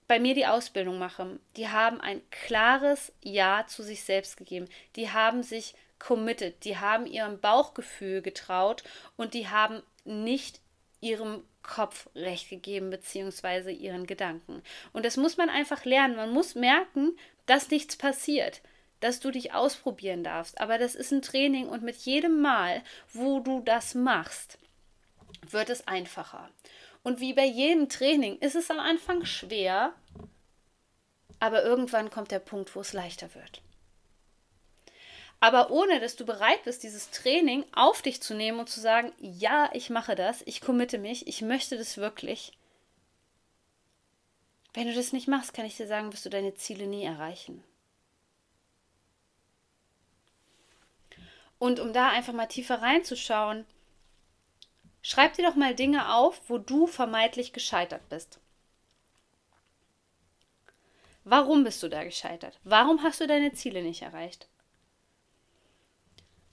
bei 0.07 0.19
mir 0.19 0.35
die 0.35 0.45
Ausbildung 0.45 0.99
machen, 0.99 1.39
die 1.55 1.69
haben 1.69 2.01
ein 2.01 2.21
klares 2.31 3.13
Ja 3.21 3.65
zu 3.65 3.81
sich 3.81 4.03
selbst 4.03 4.35
gegeben. 4.35 4.67
Die 4.97 5.09
haben 5.09 5.41
sich 5.41 5.73
committed, 5.99 6.63
die 6.63 6.77
haben 6.77 7.05
ihrem 7.05 7.39
Bauchgefühl 7.39 8.21
getraut 8.21 8.83
und 9.15 9.33
die 9.33 9.47
haben 9.47 9.81
nicht 10.03 10.59
ihrem 11.01 11.43
Kopf 11.63 12.07
recht 12.15 12.49
gegeben, 12.49 12.89
beziehungsweise 12.89 13.71
ihren 13.71 14.05
Gedanken. 14.05 14.61
Und 14.93 15.05
das 15.05 15.17
muss 15.17 15.37
man 15.37 15.49
einfach 15.49 15.85
lernen. 15.85 16.15
Man 16.15 16.31
muss 16.31 16.55
merken, 16.55 17.17
dass 17.45 17.69
nichts 17.69 17.95
passiert, 17.95 18.61
dass 18.99 19.19
du 19.19 19.31
dich 19.31 19.53
ausprobieren 19.53 20.23
darfst. 20.23 20.59
Aber 20.59 20.77
das 20.77 20.95
ist 20.95 21.11
ein 21.11 21.21
Training 21.21 21.67
und 21.67 21.83
mit 21.83 21.95
jedem 21.97 22.41
Mal, 22.41 22.83
wo 23.13 23.39
du 23.39 23.61
das 23.61 23.95
machst, 23.95 24.57
wird 25.49 25.69
es 25.69 25.87
einfacher. 25.87 26.49
Und 27.03 27.19
wie 27.19 27.33
bei 27.33 27.45
jedem 27.45 27.89
Training 27.89 28.37
ist 28.39 28.55
es 28.55 28.71
am 28.71 28.79
Anfang 28.79 29.25
schwer, 29.25 29.93
aber 31.39 31.63
irgendwann 31.63 32.09
kommt 32.09 32.31
der 32.31 32.39
Punkt, 32.39 32.75
wo 32.75 32.81
es 32.81 32.93
leichter 32.93 33.33
wird 33.35 33.61
aber 35.45 35.69
ohne 35.69 35.99
dass 35.99 36.15
du 36.15 36.25
bereit 36.25 36.63
bist, 36.63 36.81
dieses 36.81 37.11
Training 37.11 37.65
auf 37.71 38.01
dich 38.01 38.19
zu 38.19 38.33
nehmen 38.33 38.57
und 38.57 38.67
zu 38.67 38.79
sagen, 38.79 39.13
ja, 39.19 39.69
ich 39.73 39.91
mache 39.91 40.15
das, 40.15 40.41
ich 40.47 40.59
committe 40.59 40.97
mich, 40.97 41.27
ich 41.27 41.43
möchte 41.43 41.77
das 41.77 41.97
wirklich. 41.97 42.51
Wenn 44.73 44.87
du 44.87 44.95
das 44.95 45.13
nicht 45.13 45.27
machst, 45.27 45.53
kann 45.53 45.67
ich 45.67 45.77
dir 45.77 45.85
sagen, 45.85 46.11
wirst 46.11 46.25
du 46.25 46.31
deine 46.31 46.55
Ziele 46.55 46.87
nie 46.87 47.03
erreichen. 47.03 47.63
Und 51.59 51.79
um 51.79 51.93
da 51.93 52.09
einfach 52.09 52.33
mal 52.33 52.47
tiefer 52.47 52.81
reinzuschauen, 52.81 53.67
schreib 55.03 55.35
dir 55.35 55.45
doch 55.45 55.55
mal 55.55 55.75
Dinge 55.75 56.11
auf, 56.15 56.41
wo 56.47 56.57
du 56.57 56.87
vermeintlich 56.87 57.53
gescheitert 57.53 58.09
bist. 58.09 58.39
Warum 61.23 61.63
bist 61.63 61.83
du 61.83 61.87
da 61.87 62.03
gescheitert? 62.03 62.59
Warum 62.63 63.03
hast 63.03 63.21
du 63.21 63.27
deine 63.27 63.53
Ziele 63.53 63.83
nicht 63.83 64.01
erreicht? 64.01 64.47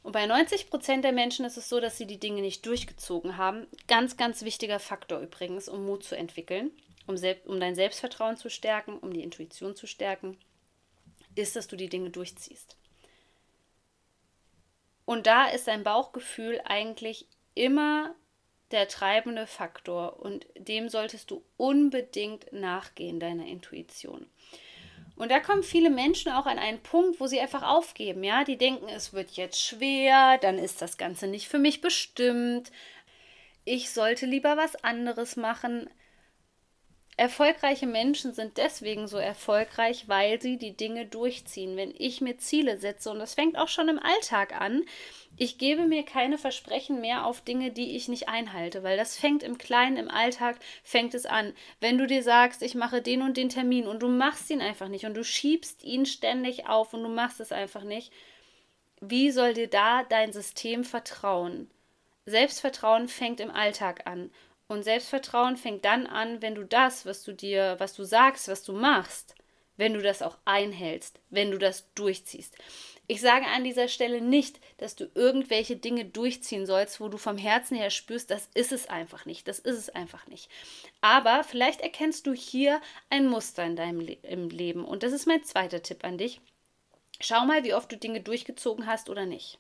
Und 0.03 0.13
bei 0.13 0.27
90 0.27 0.69
Prozent 0.69 1.05
der 1.05 1.13
Menschen 1.13 1.45
ist 1.45 1.57
es 1.57 1.69
so, 1.69 1.81
dass 1.81 1.97
sie 1.97 2.07
die 2.07 2.19
Dinge 2.19 2.43
nicht 2.43 2.67
durchgezogen 2.67 3.37
haben. 3.37 3.67
Ganz, 3.87 4.17
ganz 4.17 4.43
wichtiger 4.43 4.81
Faktor 4.81 5.21
übrigens, 5.21 5.69
um 5.69 5.87
Mut 5.87 6.03
zu 6.03 6.17
entwickeln, 6.17 6.73
um, 7.07 7.17
um 7.47 7.61
dein 7.61 7.75
Selbstvertrauen 7.75 8.37
zu 8.37 8.51
stärken, 8.51 8.99
um 8.99 9.13
die 9.13 9.23
Intuition 9.23 9.77
zu 9.77 9.87
stärken, 9.87 10.39
ist, 11.37 11.55
dass 11.55 11.69
du 11.69 11.77
die 11.77 11.89
Dinge 11.89 12.11
durchziehst. 12.11 12.77
Und 15.05 15.27
da 15.27 15.47
ist 15.47 15.69
dein 15.69 15.85
Bauchgefühl 15.85 16.61
eigentlich 16.65 17.29
immer 17.55 18.15
der 18.71 18.89
treibende 18.89 19.47
Faktor 19.47 20.21
und 20.21 20.47
dem 20.57 20.89
solltest 20.89 21.31
du 21.31 21.45
unbedingt 21.57 22.53
nachgehen, 22.53 23.21
deiner 23.21 23.47
Intuition. 23.47 24.27
Und 25.17 25.31
da 25.31 25.41
kommen 25.41 25.63
viele 25.63 25.91
Menschen 25.91 26.33
auch 26.33 26.47
an 26.47 26.59
einen 26.59 26.83
Punkt, 26.83 27.21
wo 27.21 27.27
sie 27.27 27.41
einfach 27.41 27.63
aufgeben, 27.63 28.25
ja, 28.25 28.45
die 28.45 28.57
denken, 28.57 28.89
es 28.89 29.13
wird 29.13 29.33
jetzt 29.33 29.61
schwer, 29.61 30.39
dann 30.39 30.59
ist 30.59 30.83
das 30.83 30.97
Ganze 30.97 31.27
nicht 31.27 31.49
für 31.49 31.59
mich 31.59 31.81
bestimmt. 31.81 32.73
Ich 33.65 33.91
sollte 33.91 34.27
lieber 34.27 34.57
was 34.57 34.77
anderes 34.83 35.37
machen. 35.37 35.89
Erfolgreiche 37.17 37.87
Menschen 37.87 38.33
sind 38.33 38.57
deswegen 38.57 39.07
so 39.07 39.19
erfolgreich, 39.19 40.09
weil 40.09 40.41
sie 40.41 40.57
die 40.57 40.77
Dinge 40.77 41.07
durchziehen. 41.07 41.77
Wenn 41.77 41.95
ich 41.97 42.23
mir 42.23 42.39
Ziele 42.39 42.79
setze, 42.79 43.11
und 43.11 43.19
das 43.19 43.35
fängt 43.35 43.59
auch 43.59 43.69
schon 43.69 43.89
im 43.89 43.99
Alltag 43.99 44.59
an, 44.59 44.83
ich 45.37 45.59
gebe 45.59 45.87
mir 45.87 46.05
keine 46.05 46.39
Versprechen 46.39 47.01
mehr 47.01 47.25
auf 47.27 47.41
Dinge, 47.41 47.71
die 47.71 47.97
ich 47.97 48.09
nicht 48.09 48.29
einhalte, 48.29 48.83
weil 48.83 48.97
das 48.97 49.17
fängt 49.17 49.43
im 49.43 49.59
Kleinen, 49.59 49.97
im 49.97 50.11
Alltag, 50.11 50.57
fängt 50.85 51.15
es 51.15 51.27
an. 51.27 51.55
Wenn 51.81 51.99
du 51.99 52.07
dir 52.07 52.23
sagst, 52.23 52.63
ich 52.63 52.75
mache 52.75 53.03
den 53.03 53.23
und 53.23 53.37
den 53.37 53.49
Termin 53.49 53.87
und 53.87 54.03
du 54.03 54.09
machst 54.09 54.51
ihn 54.51 54.61
einfach 54.61 54.89
nicht 54.89 55.07
und 55.07 55.15
du 55.15 55.25
schiebst 55.25 55.85
ihn 55.85 56.07
ständig 56.07 56.69
auf 56.69 56.93
und 56.93 57.03
du 57.03 57.09
machst 57.09 57.41
es 57.41 57.51
einfach 57.51 57.83
nicht, 57.83 58.13
wie 59.01 59.31
soll 59.31 59.55
dir 59.55 59.69
da 59.69 60.05
dein 60.05 60.33
System 60.33 60.85
vertrauen? 60.85 61.71
Selbstvertrauen 62.27 63.09
fängt 63.09 63.41
im 63.41 63.51
Alltag 63.51 64.07
an. 64.07 64.31
Und 64.69 64.85
Selbstvertrauen 64.85 65.57
fängt 65.57 65.85
dann 65.85 66.07
an, 66.07 66.41
wenn 66.41 66.55
du 66.55 66.65
das, 66.65 67.05
was 67.05 67.25
du 67.25 67.33
dir, 67.33 67.75
was 67.79 67.95
du 67.95 68.05
sagst, 68.05 68.49
was 68.49 68.63
du 68.63 68.73
machst, 68.73 69.35
wenn 69.83 69.95
du 69.95 70.01
das 70.01 70.23
auch 70.23 70.39
einhältst, 70.45 71.19
wenn 71.31 71.51
du 71.51 71.59
das 71.59 71.93
durchziehst. 71.97 72.57
Ich 73.09 73.21
sage 73.21 73.47
an 73.47 73.65
dieser 73.65 73.89
Stelle 73.89 74.21
nicht, 74.21 74.61
dass 74.79 74.95
du 74.95 75.11
irgendwelche 75.17 75.75
Dinge 75.75 76.05
durchziehen 76.05 76.67
sollst, 76.67 77.01
wo 77.01 77.09
du 77.09 77.19
vom 77.19 77.37
Herzen 77.37 77.77
her 77.77 77.91
spürst, 77.91 78.31
das 78.31 78.49
ist 78.55 78.71
es 78.71 78.89
einfach 78.89 79.27
nicht. 79.27 79.49
Das 79.49 79.59
ist 79.59 79.77
es 79.77 79.91
einfach 79.91 80.29
nicht. 80.29 80.49
Aber 81.01 81.43
vielleicht 81.43 81.81
erkennst 81.81 82.29
du 82.29 82.33
hier 82.33 82.81
ein 83.11 83.27
Muster 83.27 83.65
in 83.65 83.75
deinem 83.75 83.99
Le 83.99 84.19
im 84.23 84.51
Leben. 84.51 84.85
Und 84.85 85.03
das 85.03 85.13
ist 85.13 85.27
mein 85.27 85.43
zweiter 85.43 85.83
Tipp 85.83 86.05
an 86.05 86.17
dich. 86.17 86.41
Schau 87.19 87.45
mal, 87.45 87.65
wie 87.65 87.75
oft 87.75 87.91
du 87.91 87.97
Dinge 87.97 88.21
durchgezogen 88.21 88.87
hast 88.87 89.11
oder 89.11 89.27
nicht. 89.27 89.59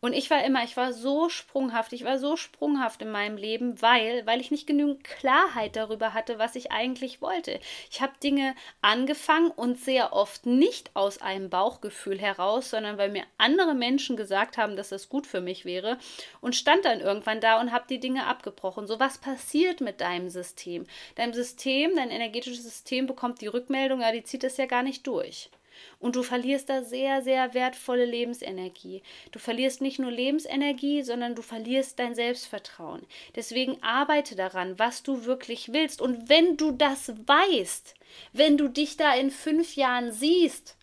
Und 0.00 0.12
ich 0.12 0.30
war 0.30 0.44
immer, 0.44 0.62
ich 0.62 0.76
war 0.76 0.92
so 0.92 1.30
sprunghaft, 1.30 1.94
ich 1.94 2.04
war 2.04 2.18
so 2.18 2.36
sprunghaft 2.36 3.00
in 3.00 3.10
meinem 3.10 3.38
Leben, 3.38 3.80
weil, 3.80 4.26
weil 4.26 4.42
ich 4.42 4.50
nicht 4.50 4.66
genügend 4.66 5.02
Klarheit 5.04 5.74
darüber 5.74 6.12
hatte, 6.12 6.38
was 6.38 6.54
ich 6.54 6.70
eigentlich 6.70 7.22
wollte. 7.22 7.58
Ich 7.90 8.02
habe 8.02 8.12
Dinge 8.22 8.54
angefangen 8.82 9.50
und 9.50 9.80
sehr 9.80 10.12
oft 10.12 10.44
nicht 10.44 10.90
aus 10.94 11.22
einem 11.22 11.48
Bauchgefühl 11.48 12.18
heraus, 12.18 12.70
sondern 12.70 12.98
weil 12.98 13.10
mir 13.10 13.24
andere 13.38 13.74
Menschen 13.74 14.18
gesagt 14.18 14.58
haben, 14.58 14.76
dass 14.76 14.90
das 14.90 15.08
gut 15.08 15.26
für 15.26 15.40
mich 15.40 15.64
wäre 15.64 15.98
und 16.42 16.54
stand 16.54 16.84
dann 16.84 17.00
irgendwann 17.00 17.40
da 17.40 17.58
und 17.58 17.72
habe 17.72 17.86
die 17.88 18.00
Dinge 18.00 18.26
abgebrochen. 18.26 18.86
So 18.86 19.00
was 19.00 19.16
passiert 19.16 19.80
mit 19.80 20.02
deinem 20.02 20.28
System? 20.28 20.86
Dein 21.14 21.32
System, 21.32 21.96
dein 21.96 22.10
energetisches 22.10 22.64
System 22.64 23.06
bekommt 23.06 23.40
die 23.40 23.46
Rückmeldung, 23.46 24.02
ja, 24.02 24.12
die 24.12 24.24
zieht 24.24 24.44
es 24.44 24.58
ja 24.58 24.66
gar 24.66 24.82
nicht 24.82 25.06
durch. 25.06 25.50
Und 25.98 26.16
du 26.16 26.22
verlierst 26.22 26.68
da 26.68 26.82
sehr, 26.82 27.22
sehr 27.22 27.54
wertvolle 27.54 28.04
Lebensenergie. 28.04 29.02
Du 29.32 29.38
verlierst 29.38 29.80
nicht 29.80 29.98
nur 29.98 30.10
Lebensenergie, 30.10 31.02
sondern 31.02 31.34
du 31.34 31.42
verlierst 31.42 31.98
dein 31.98 32.14
Selbstvertrauen. 32.14 33.06
Deswegen 33.34 33.82
arbeite 33.82 34.36
daran, 34.36 34.78
was 34.78 35.02
du 35.02 35.24
wirklich 35.24 35.72
willst. 35.72 36.00
Und 36.00 36.28
wenn 36.28 36.56
du 36.56 36.72
das 36.72 37.12
weißt, 37.26 37.94
wenn 38.32 38.56
du 38.56 38.68
dich 38.68 38.96
da 38.96 39.14
in 39.14 39.30
fünf 39.30 39.76
Jahren 39.76 40.12
siehst, 40.12 40.76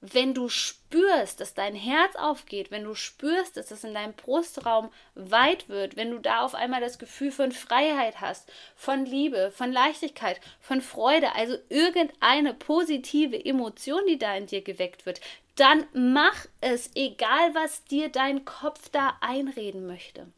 wenn 0.00 0.32
du 0.32 0.48
spürst, 0.48 1.40
dass 1.40 1.54
dein 1.54 1.74
Herz 1.74 2.14
aufgeht, 2.14 2.70
wenn 2.70 2.84
du 2.84 2.94
spürst, 2.94 3.56
dass 3.56 3.72
es 3.72 3.82
in 3.82 3.94
deinem 3.94 4.12
Brustraum 4.12 4.90
weit 5.14 5.68
wird, 5.68 5.96
wenn 5.96 6.12
du 6.12 6.18
da 6.18 6.42
auf 6.42 6.54
einmal 6.54 6.80
das 6.80 6.98
Gefühl 6.98 7.32
von 7.32 7.50
Freiheit 7.50 8.20
hast, 8.20 8.50
von 8.76 9.04
Liebe, 9.04 9.50
von 9.50 9.72
Leichtigkeit, 9.72 10.40
von 10.60 10.80
Freude, 10.82 11.34
also 11.34 11.56
irgendeine 11.68 12.54
positive 12.54 13.44
Emotion, 13.44 14.06
die 14.06 14.18
da 14.18 14.36
in 14.36 14.46
dir 14.46 14.62
geweckt 14.62 15.04
wird, 15.04 15.20
dann 15.56 15.84
mach 15.92 16.46
es, 16.60 16.90
egal 16.94 17.54
was 17.54 17.84
dir 17.84 18.08
dein 18.08 18.44
Kopf 18.44 18.90
da 18.90 19.16
einreden 19.20 19.86
möchte. 19.86 20.28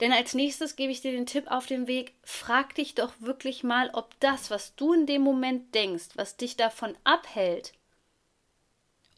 Denn 0.00 0.12
als 0.12 0.34
nächstes 0.34 0.76
gebe 0.76 0.92
ich 0.92 1.00
dir 1.00 1.12
den 1.12 1.26
Tipp 1.26 1.50
auf 1.50 1.64
den 1.64 1.86
Weg, 1.86 2.12
frag 2.24 2.74
dich 2.74 2.94
doch 2.94 3.12
wirklich 3.20 3.62
mal, 3.62 3.88
ob 3.94 4.18
das, 4.20 4.50
was 4.50 4.74
du 4.74 4.92
in 4.92 5.06
dem 5.06 5.22
Moment 5.22 5.74
denkst, 5.74 6.08
was 6.16 6.36
dich 6.36 6.56
davon 6.56 6.94
abhält, 7.04 7.72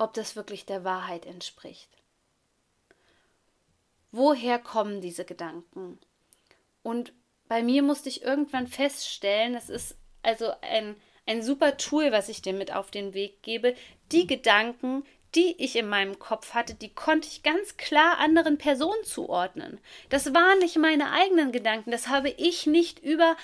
ob 0.04 0.12
das 0.12 0.36
wirklich 0.36 0.66
der 0.66 0.84
Wahrheit 0.84 1.24
entspricht. 1.24 1.88
Woher 4.12 4.58
kommen 4.58 5.00
diese 5.00 5.24
Gedanken? 5.24 5.98
Und 6.82 7.14
bei 7.48 7.62
mir 7.62 7.82
musste 7.82 8.10
ich 8.10 8.22
irgendwann 8.22 8.66
feststellen, 8.66 9.54
das 9.54 9.70
ist 9.70 9.96
also 10.22 10.52
ein, 10.60 10.94
ein 11.26 11.42
super 11.42 11.78
Tool, 11.78 12.12
was 12.12 12.28
ich 12.28 12.42
dir 12.42 12.52
mit 12.52 12.72
auf 12.72 12.90
den 12.90 13.14
Weg 13.14 13.42
gebe. 13.42 13.74
Die 14.12 14.26
Gedanken, 14.26 15.04
die 15.34 15.56
ich 15.56 15.74
in 15.74 15.88
meinem 15.88 16.18
Kopf 16.18 16.52
hatte, 16.52 16.74
die 16.74 16.92
konnte 16.92 17.26
ich 17.26 17.42
ganz 17.42 17.78
klar 17.78 18.18
anderen 18.18 18.58
Personen 18.58 19.04
zuordnen. 19.04 19.80
Das 20.10 20.34
waren 20.34 20.58
nicht 20.58 20.76
meine 20.76 21.12
eigenen 21.12 21.50
Gedanken, 21.50 21.90
das 21.90 22.08
habe 22.08 22.28
ich 22.28 22.66
nicht 22.66 22.98
über 22.98 23.36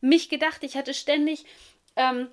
mich 0.00 0.28
gedacht. 0.28 0.64
Ich 0.64 0.76
hatte 0.76 0.94
ständig 0.94 1.46
ähm, 1.94 2.28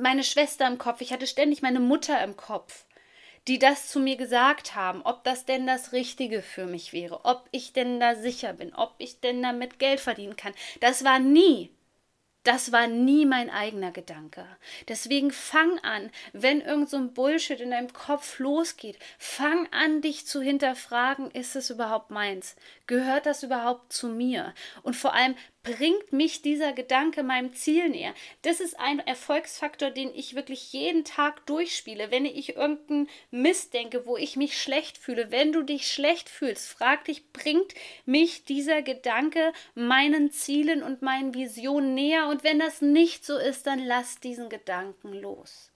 meine 0.00 0.24
Schwester 0.24 0.66
im 0.66 0.78
Kopf, 0.78 1.00
ich 1.00 1.12
hatte 1.12 1.26
ständig 1.26 1.62
meine 1.62 1.80
Mutter 1.80 2.22
im 2.22 2.36
Kopf, 2.36 2.84
die 3.48 3.58
das 3.58 3.88
zu 3.88 4.00
mir 4.00 4.16
gesagt 4.16 4.74
haben, 4.74 5.02
ob 5.02 5.24
das 5.24 5.44
denn 5.44 5.66
das 5.66 5.92
Richtige 5.92 6.42
für 6.42 6.66
mich 6.66 6.92
wäre, 6.92 7.24
ob 7.24 7.48
ich 7.52 7.72
denn 7.72 8.00
da 8.00 8.14
sicher 8.14 8.52
bin, 8.52 8.74
ob 8.74 8.94
ich 8.98 9.20
denn 9.20 9.42
damit 9.42 9.78
Geld 9.78 10.00
verdienen 10.00 10.36
kann. 10.36 10.52
Das 10.80 11.04
war 11.04 11.18
nie 11.18 11.70
das 12.42 12.72
war 12.72 12.86
nie 12.86 13.26
mein 13.26 13.50
eigener 13.50 13.90
Gedanke. 13.90 14.46
Deswegen 14.88 15.30
fang 15.30 15.78
an, 15.80 16.10
wenn 16.32 16.62
irgend 16.62 16.88
so 16.88 16.96
ein 16.96 17.12
Bullshit 17.12 17.60
in 17.60 17.70
deinem 17.70 17.92
Kopf 17.92 18.38
losgeht, 18.38 18.98
fang 19.18 19.68
an, 19.72 20.00
dich 20.00 20.26
zu 20.26 20.40
hinterfragen, 20.40 21.30
ist 21.32 21.54
es 21.54 21.68
überhaupt 21.68 22.10
meins? 22.10 22.56
Gehört 22.86 23.26
das 23.26 23.42
überhaupt 23.42 23.92
zu 23.92 24.08
mir? 24.08 24.54
Und 24.82 24.96
vor 24.96 25.12
allem, 25.12 25.34
bringt 25.62 26.12
mich 26.12 26.40
dieser 26.40 26.72
Gedanke 26.72 27.22
meinem 27.22 27.54
Ziel 27.54 27.90
näher. 27.90 28.14
Das 28.42 28.60
ist 28.60 28.78
ein 28.80 28.98
Erfolgsfaktor, 28.98 29.90
den 29.90 30.14
ich 30.14 30.34
wirklich 30.34 30.72
jeden 30.72 31.04
Tag 31.04 31.44
durchspiele. 31.46 32.10
Wenn 32.10 32.24
ich 32.24 32.56
irgendeinen 32.56 33.08
Mist 33.30 33.74
denke, 33.74 34.06
wo 34.06 34.16
ich 34.16 34.36
mich 34.36 34.60
schlecht 34.60 34.96
fühle, 34.96 35.30
wenn 35.30 35.52
du 35.52 35.62
dich 35.62 35.92
schlecht 35.92 36.28
fühlst, 36.28 36.68
frag 36.68 37.04
dich, 37.04 37.32
bringt 37.32 37.74
mich 38.06 38.44
dieser 38.44 38.82
Gedanke 38.82 39.52
meinen 39.74 40.30
Zielen 40.30 40.82
und 40.82 41.02
meinen 41.02 41.34
Visionen 41.34 41.94
näher? 41.94 42.28
Und 42.28 42.42
wenn 42.42 42.58
das 42.58 42.80
nicht 42.80 43.26
so 43.26 43.36
ist, 43.36 43.66
dann 43.66 43.84
lass 43.84 44.18
diesen 44.20 44.48
Gedanken 44.48 45.12
los. 45.12 45.72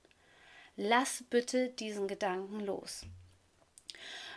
Lass 0.77 1.25
bitte 1.29 1.69
diesen 1.69 2.09
Gedanken 2.09 2.61
los. 2.61 3.03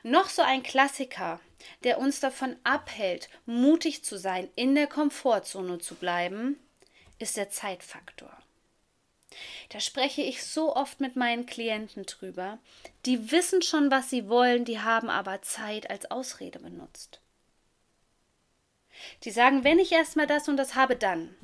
Noch 0.04 0.30
so 0.30 0.42
ein 0.42 0.64
Klassiker, 0.64 1.40
der 1.84 2.00
uns 2.00 2.20
davon 2.20 2.56
abhält, 2.64 3.30
mutig 3.46 4.04
zu 4.04 4.18
sein, 4.18 4.50
in 4.56 4.76
der 4.76 4.88
Komfortzone 4.88 5.80
zu 5.80 5.96
bleiben, 5.96 6.60
ist 7.20 7.38
der 7.38 7.50
Zeitfaktor. 7.50 8.32
Da 9.70 9.80
spreche 9.80 10.22
ich 10.22 10.44
so 10.44 10.76
oft 10.76 11.00
mit 11.02 11.16
meinen 11.16 11.46
Klienten 11.46 12.06
drüber. 12.06 12.60
Die 13.06 13.32
wissen 13.32 13.62
schon, 13.62 13.92
was 13.92 14.10
sie 14.10 14.30
wollen, 14.30 14.66
die 14.66 14.80
haben 14.80 15.10
aber 15.10 15.42
Zeit 15.42 15.90
als 15.90 16.10
Ausrede 16.10 16.60
benutzt. 16.60 17.20
Die 19.24 19.32
sagen, 19.32 19.64
wenn 19.64 19.80
ich 19.80 19.92
erstmal 19.92 20.28
das 20.28 20.48
und 20.48 20.58
das 20.58 20.76
habe, 20.76 20.96
dann. 20.96 21.36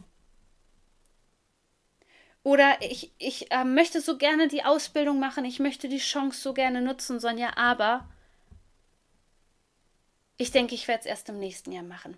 Oder 2.43 2.81
ich, 2.81 3.12
ich 3.19 3.51
äh, 3.51 3.63
möchte 3.63 4.01
so 4.01 4.17
gerne 4.17 4.48
die 4.48 4.65
Ausbildung 4.65 5.19
machen, 5.19 5.45
ich 5.45 5.60
möchte 5.60 5.88
die 5.88 6.00
Chance 6.00 6.41
so 6.41 6.53
gerne 6.53 6.81
nutzen, 6.81 7.19
Sonja, 7.19 7.55
aber 7.55 8.10
ich 10.37 10.51
denke, 10.51 10.75
ich 10.75 10.87
werde 10.87 11.01
es 11.01 11.05
erst 11.05 11.29
im 11.29 11.39
nächsten 11.39 11.71
Jahr 11.71 11.83
machen. 11.83 12.17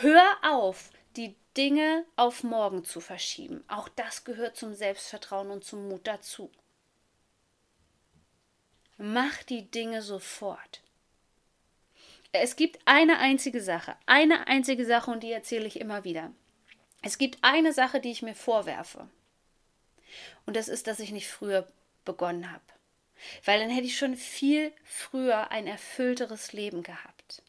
Hör 0.00 0.24
auf, 0.42 0.90
die 1.16 1.34
Dinge 1.56 2.04
auf 2.16 2.42
morgen 2.42 2.84
zu 2.84 3.00
verschieben. 3.00 3.64
Auch 3.68 3.88
das 3.88 4.24
gehört 4.24 4.56
zum 4.56 4.74
Selbstvertrauen 4.74 5.50
und 5.50 5.64
zum 5.64 5.88
Mut 5.88 6.06
dazu. 6.06 6.50
Mach 8.98 9.42
die 9.42 9.70
Dinge 9.70 10.02
sofort. 10.02 10.82
Es 12.32 12.56
gibt 12.56 12.78
eine 12.84 13.18
einzige 13.18 13.62
Sache, 13.62 13.96
eine 14.04 14.46
einzige 14.46 14.84
Sache 14.84 15.10
und 15.10 15.22
die 15.22 15.32
erzähle 15.32 15.66
ich 15.66 15.80
immer 15.80 16.04
wieder. 16.04 16.32
Es 17.02 17.18
gibt 17.18 17.38
eine 17.42 17.72
Sache, 17.72 18.00
die 18.00 18.10
ich 18.10 18.22
mir 18.22 18.34
vorwerfe. 18.34 19.08
Und 20.44 20.56
das 20.56 20.68
ist, 20.68 20.86
dass 20.86 21.00
ich 21.00 21.12
nicht 21.12 21.28
früher 21.28 21.66
begonnen 22.04 22.50
habe. 22.50 22.64
Weil 23.44 23.60
dann 23.60 23.70
hätte 23.70 23.86
ich 23.86 23.96
schon 23.96 24.16
viel 24.16 24.72
früher 24.84 25.50
ein 25.50 25.66
erfüllteres 25.66 26.52
Leben 26.52 26.82
gehabt. 26.82 27.42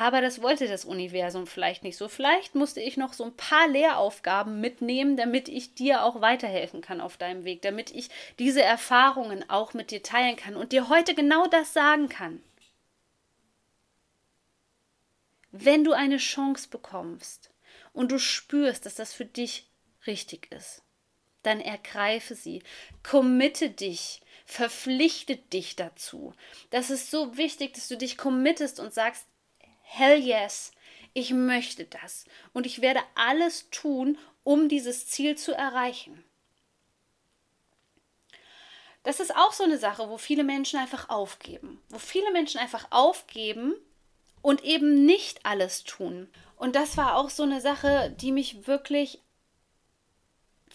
Aber 0.00 0.20
das 0.20 0.40
wollte 0.42 0.68
das 0.68 0.84
Universum 0.84 1.48
vielleicht 1.48 1.82
nicht 1.82 1.96
so. 1.96 2.06
Vielleicht 2.06 2.54
musste 2.54 2.80
ich 2.80 2.96
noch 2.96 3.12
so 3.12 3.24
ein 3.24 3.34
paar 3.34 3.66
Lehraufgaben 3.66 4.60
mitnehmen, 4.60 5.16
damit 5.16 5.48
ich 5.48 5.74
dir 5.74 6.04
auch 6.04 6.20
weiterhelfen 6.20 6.82
kann 6.82 7.00
auf 7.00 7.16
deinem 7.16 7.42
Weg, 7.42 7.62
damit 7.62 7.90
ich 7.90 8.08
diese 8.38 8.62
Erfahrungen 8.62 9.50
auch 9.50 9.74
mit 9.74 9.90
dir 9.90 10.00
teilen 10.00 10.36
kann 10.36 10.54
und 10.54 10.70
dir 10.70 10.88
heute 10.88 11.16
genau 11.16 11.48
das 11.48 11.72
sagen 11.72 12.08
kann. 12.08 12.40
Wenn 15.50 15.82
du 15.82 15.90
eine 15.94 16.18
Chance 16.18 16.68
bekommst 16.68 17.50
und 17.92 18.12
du 18.12 18.20
spürst, 18.20 18.86
dass 18.86 18.94
das 18.94 19.12
für 19.12 19.24
dich 19.24 19.68
richtig 20.06 20.52
ist, 20.52 20.84
dann 21.42 21.60
ergreife 21.60 22.36
sie, 22.36 22.62
committe 23.02 23.68
dich, 23.68 24.20
verpflichte 24.46 25.38
dich 25.38 25.74
dazu. 25.74 26.34
Das 26.70 26.90
ist 26.90 27.10
so 27.10 27.36
wichtig, 27.36 27.74
dass 27.74 27.88
du 27.88 27.96
dich 27.96 28.16
committest 28.16 28.78
und 28.78 28.94
sagst, 28.94 29.26
hell 29.88 30.18
yes, 30.18 30.72
ich 31.14 31.32
möchte 31.32 31.84
das 31.84 32.26
und 32.52 32.66
ich 32.66 32.80
werde 32.80 33.00
alles 33.14 33.70
tun, 33.70 34.18
um 34.44 34.68
dieses 34.68 35.06
Ziel 35.06 35.36
zu 35.36 35.52
erreichen. 35.52 36.22
Das 39.02 39.20
ist 39.20 39.34
auch 39.34 39.52
so 39.52 39.64
eine 39.64 39.78
Sache, 39.78 40.10
wo 40.10 40.18
viele 40.18 40.44
Menschen 40.44 40.78
einfach 40.78 41.08
aufgeben, 41.08 41.82
wo 41.88 41.98
viele 41.98 42.30
Menschen 42.32 42.60
einfach 42.60 42.88
aufgeben 42.90 43.74
und 44.42 44.64
eben 44.64 45.06
nicht 45.06 45.46
alles 45.46 45.84
tun. 45.84 46.28
Und 46.56 46.76
das 46.76 46.96
war 46.96 47.16
auch 47.16 47.30
so 47.30 47.42
eine 47.42 47.60
Sache, 47.60 48.14
die 48.20 48.32
mich 48.32 48.66
wirklich 48.66 49.22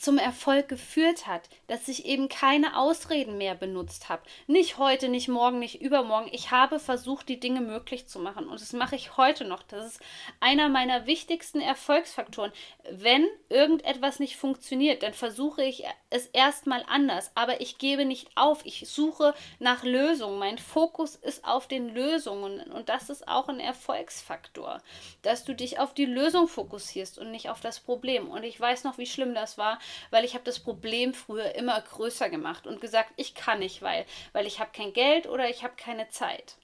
zum 0.03 0.17
Erfolg 0.17 0.67
geführt 0.67 1.27
hat, 1.27 1.49
dass 1.67 1.87
ich 1.87 2.05
eben 2.05 2.27
keine 2.27 2.77
Ausreden 2.77 3.37
mehr 3.37 3.55
benutzt 3.55 4.09
habe. 4.09 4.21
Nicht 4.47 4.77
heute, 4.77 5.07
nicht 5.07 5.29
morgen, 5.29 5.59
nicht 5.59 5.81
übermorgen. 5.81 6.29
Ich 6.33 6.51
habe 6.51 6.77
versucht, 6.77 7.29
die 7.29 7.39
Dinge 7.39 7.61
möglich 7.61 8.07
zu 8.07 8.19
machen 8.19 8.47
und 8.47 8.59
das 8.59 8.73
mache 8.73 8.97
ich 8.97 9.15
heute 9.15 9.45
noch. 9.45 9.63
Das 9.63 9.85
ist 9.93 10.01
einer 10.41 10.67
meiner 10.67 11.05
wichtigsten 11.05 11.61
Erfolgsfaktoren. 11.61 12.51
Wenn 12.91 13.25
irgendetwas 13.47 14.19
nicht 14.19 14.35
funktioniert, 14.35 15.03
dann 15.03 15.13
versuche 15.13 15.63
ich 15.63 15.85
es 16.13 16.27
erstmal 16.27 16.85
anders, 16.87 17.31
aber 17.33 17.59
ich 17.59 17.79
gebe 17.79 18.05
nicht 18.05 18.29
auf. 18.35 18.65
Ich 18.65 18.87
suche 18.87 19.33
nach 19.59 19.83
Lösungen. 19.83 20.37
Mein 20.37 20.59
Fokus 20.59 21.15
ist 21.15 21.43
auf 21.43 21.67
den 21.67 21.89
Lösungen 21.89 22.61
und 22.71 22.87
das 22.89 23.09
ist 23.09 23.27
auch 23.27 23.49
ein 23.49 23.59
Erfolgsfaktor, 23.59 24.81
dass 25.23 25.43
du 25.43 25.55
dich 25.55 25.79
auf 25.79 25.95
die 25.95 26.05
Lösung 26.05 26.47
fokussierst 26.47 27.17
und 27.17 27.31
nicht 27.31 27.49
auf 27.49 27.61
das 27.61 27.79
Problem. 27.79 28.29
Und 28.29 28.43
ich 28.43 28.59
weiß 28.59 28.83
noch, 28.83 28.99
wie 28.99 29.07
schlimm 29.07 29.33
das 29.33 29.57
war, 29.57 29.79
weil 30.11 30.23
ich 30.23 30.35
habe 30.35 30.43
das 30.43 30.59
Problem 30.59 31.15
früher 31.15 31.55
immer 31.55 31.81
größer 31.81 32.29
gemacht 32.29 32.67
und 32.67 32.79
gesagt, 32.79 33.11
ich 33.15 33.33
kann 33.33 33.59
nicht, 33.59 33.81
weil, 33.81 34.05
weil 34.33 34.45
ich 34.45 34.59
habe 34.59 34.69
kein 34.71 34.93
Geld 34.93 35.27
oder 35.27 35.49
ich 35.49 35.63
habe 35.63 35.73
keine 35.75 36.09
Zeit. 36.09 36.57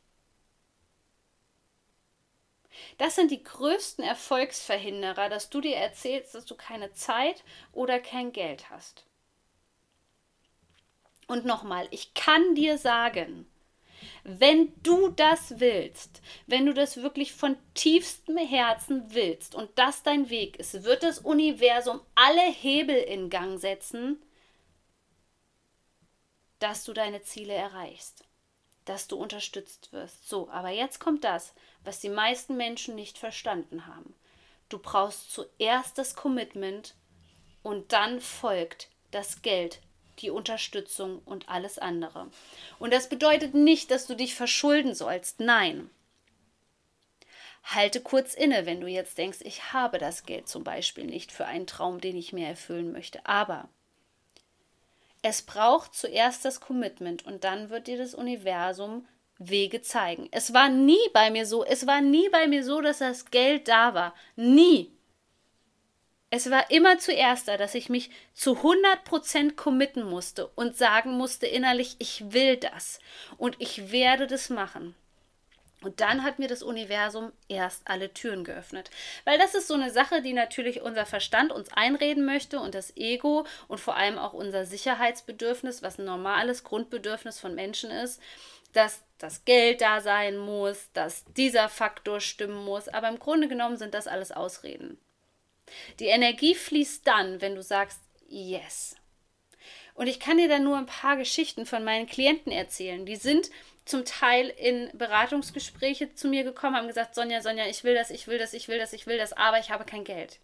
Das 2.99 3.15
sind 3.15 3.31
die 3.31 3.43
größten 3.43 4.03
Erfolgsverhinderer, 4.03 5.27
dass 5.29 5.49
du 5.49 5.59
dir 5.59 5.75
erzählst, 5.75 6.35
dass 6.35 6.45
du 6.45 6.55
keine 6.55 6.93
Zeit 6.93 7.43
oder 7.73 7.99
kein 7.99 8.31
Geld 8.31 8.69
hast. 8.69 9.08
Und 11.29 11.45
nochmal, 11.45 11.87
ich 11.91 12.15
kann 12.15 12.55
dir 12.55 12.79
sagen, 12.79 13.45
wenn 14.23 14.73
du 14.81 15.09
das 15.09 15.59
willst, 15.59 16.23
wenn 16.47 16.65
du 16.65 16.73
das 16.73 17.03
wirklich 17.03 17.33
von 17.33 17.55
tiefstem 17.75 18.35
Herzen 18.37 19.13
willst 19.13 19.53
und 19.53 19.69
das 19.77 20.01
dein 20.01 20.31
Weg 20.31 20.57
ist, 20.57 20.83
wird 20.85 21.03
das 21.03 21.19
Universum 21.19 22.01
alle 22.15 22.41
Hebel 22.41 22.95
in 22.95 23.29
Gang 23.29 23.59
setzen, 23.59 24.19
dass 26.57 26.83
du 26.83 26.93
deine 26.93 27.21
Ziele 27.21 27.53
erreichst, 27.53 28.25
dass 28.85 29.07
du 29.07 29.15
unterstützt 29.15 29.93
wirst. 29.93 30.27
So, 30.27 30.49
aber 30.49 30.69
jetzt 30.69 30.99
kommt 30.99 31.23
das, 31.23 31.53
was 31.83 31.99
die 31.99 32.09
meisten 32.09 32.57
Menschen 32.57 32.95
nicht 32.95 33.19
verstanden 33.19 33.85
haben. 33.85 34.15
Du 34.67 34.79
brauchst 34.79 35.31
zuerst 35.31 35.99
das 35.99 36.15
Commitment 36.15 36.95
und 37.61 37.93
dann 37.93 38.19
folgt 38.19 38.89
das 39.11 39.43
Geld 39.43 39.79
die 40.21 40.29
Unterstützung 40.29 41.21
und 41.25 41.49
alles 41.49 41.79
andere. 41.79 42.29
Und 42.77 42.93
das 42.93 43.09
bedeutet 43.09 43.53
nicht, 43.53 43.91
dass 43.91 44.07
du 44.07 44.15
dich 44.15 44.35
verschulden 44.35 44.93
sollst. 44.93 45.39
Nein. 45.39 45.89
Halte 47.63 48.01
kurz 48.01 48.33
inne, 48.33 48.65
wenn 48.65 48.81
du 48.81 48.87
jetzt 48.87 49.17
denkst, 49.17 49.39
ich 49.41 49.73
habe 49.73 49.97
das 49.97 50.23
Geld 50.23 50.47
zum 50.47 50.63
Beispiel 50.63 51.05
nicht 51.05 51.31
für 51.31 51.45
einen 51.45 51.67
Traum, 51.67 52.01
den 52.01 52.15
ich 52.15 52.33
mir 52.33 52.47
erfüllen 52.47 52.91
möchte. 52.91 53.25
Aber 53.25 53.69
es 55.21 55.41
braucht 55.41 55.93
zuerst 55.93 56.45
das 56.45 56.61
Commitment 56.61 57.25
und 57.25 57.43
dann 57.43 57.69
wird 57.69 57.87
dir 57.87 57.97
das 57.97 58.15
Universum 58.15 59.05
Wege 59.37 59.81
zeigen. 59.81 60.27
Es 60.31 60.53
war 60.53 60.69
nie 60.69 60.99
bei 61.13 61.31
mir 61.31 61.45
so, 61.45 61.63
es 61.63 61.87
war 61.87 62.01
nie 62.01 62.29
bei 62.29 62.47
mir 62.47 62.63
so, 62.63 62.81
dass 62.81 62.99
das 62.99 63.31
Geld 63.31 63.67
da 63.67 63.93
war. 63.93 64.13
Nie. 64.35 64.91
Es 66.31 66.51
war 66.51 66.69
immer 66.69 66.99
zuerst 66.99 67.47
da, 67.47 67.57
dass 67.57 67.73
ich 67.73 67.89
mich 67.89 68.11
zu 68.33 68.57
100% 68.57 69.55
committen 69.55 70.03
musste 70.03 70.47
und 70.47 70.77
sagen 70.77 71.11
musste 71.13 71.47
innerlich, 71.47 71.95
ich 71.97 72.31
will 72.31 72.57
das 72.57 72.99
und 73.37 73.55
ich 73.59 73.91
werde 73.91 74.27
das 74.27 74.49
machen. 74.49 74.95
Und 75.81 76.01
dann 76.01 76.23
hat 76.23 76.39
mir 76.39 76.49
das 76.49 76.61
Universum 76.61 77.31
erst 77.47 77.87
alle 77.87 78.13
Türen 78.13 78.43
geöffnet. 78.43 78.91
Weil 79.23 79.39
das 79.39 79.55
ist 79.55 79.67
so 79.67 79.75
eine 79.75 79.91
Sache, 79.91 80.21
die 80.21 80.33
natürlich 80.33 80.81
unser 80.81 81.05
Verstand 81.05 81.53
uns 81.53 81.71
einreden 81.71 82.25
möchte 82.25 82.59
und 82.59 82.75
das 82.75 82.95
Ego 82.97 83.45
und 83.67 83.79
vor 83.79 83.95
allem 83.95 84.17
auch 84.17 84.33
unser 84.33 84.65
Sicherheitsbedürfnis, 84.65 85.81
was 85.81 85.97
ein 85.97 86.05
normales 86.05 86.65
Grundbedürfnis 86.65 87.39
von 87.39 87.55
Menschen 87.55 87.91
ist, 87.91 88.21
dass 88.73 89.01
das 89.17 89.45
Geld 89.45 89.81
da 89.81 90.01
sein 90.01 90.37
muss, 90.37 90.91
dass 90.93 91.23
dieser 91.33 91.69
Faktor 91.69 92.19
stimmen 92.19 92.65
muss. 92.65 92.89
Aber 92.89 93.07
im 93.07 93.17
Grunde 93.17 93.47
genommen 93.47 93.77
sind 93.77 93.93
das 93.93 94.07
alles 94.07 94.31
Ausreden. 94.33 94.99
Die 95.99 96.07
Energie 96.07 96.55
fließt 96.55 97.05
dann, 97.05 97.41
wenn 97.41 97.55
du 97.55 97.63
sagst, 97.63 97.99
yes. 98.27 98.95
Und 99.93 100.07
ich 100.07 100.19
kann 100.19 100.37
dir 100.37 100.47
dann 100.47 100.63
nur 100.63 100.77
ein 100.77 100.85
paar 100.85 101.17
Geschichten 101.17 101.65
von 101.65 101.83
meinen 101.83 102.07
Klienten 102.07 102.51
erzählen. 102.51 103.05
Die 103.05 103.17
sind 103.17 103.49
zum 103.83 104.05
Teil 104.05 104.47
in 104.47 104.89
Beratungsgespräche 104.93 106.13
zu 106.13 106.27
mir 106.27 106.43
gekommen, 106.43 106.75
haben 106.75 106.87
gesagt, 106.87 107.15
Sonja, 107.15 107.41
Sonja, 107.41 107.65
ich 107.67 107.83
will 107.83 107.95
das, 107.95 108.11
ich 108.11 108.27
will 108.27 108.37
das, 108.37 108.53
ich 108.53 108.67
will 108.67 108.77
das, 108.77 108.93
ich 108.93 109.07
will 109.07 109.17
das, 109.17 109.33
aber 109.33 109.59
ich 109.59 109.71
habe 109.71 109.83
kein 109.83 110.03
Geld. 110.03 110.39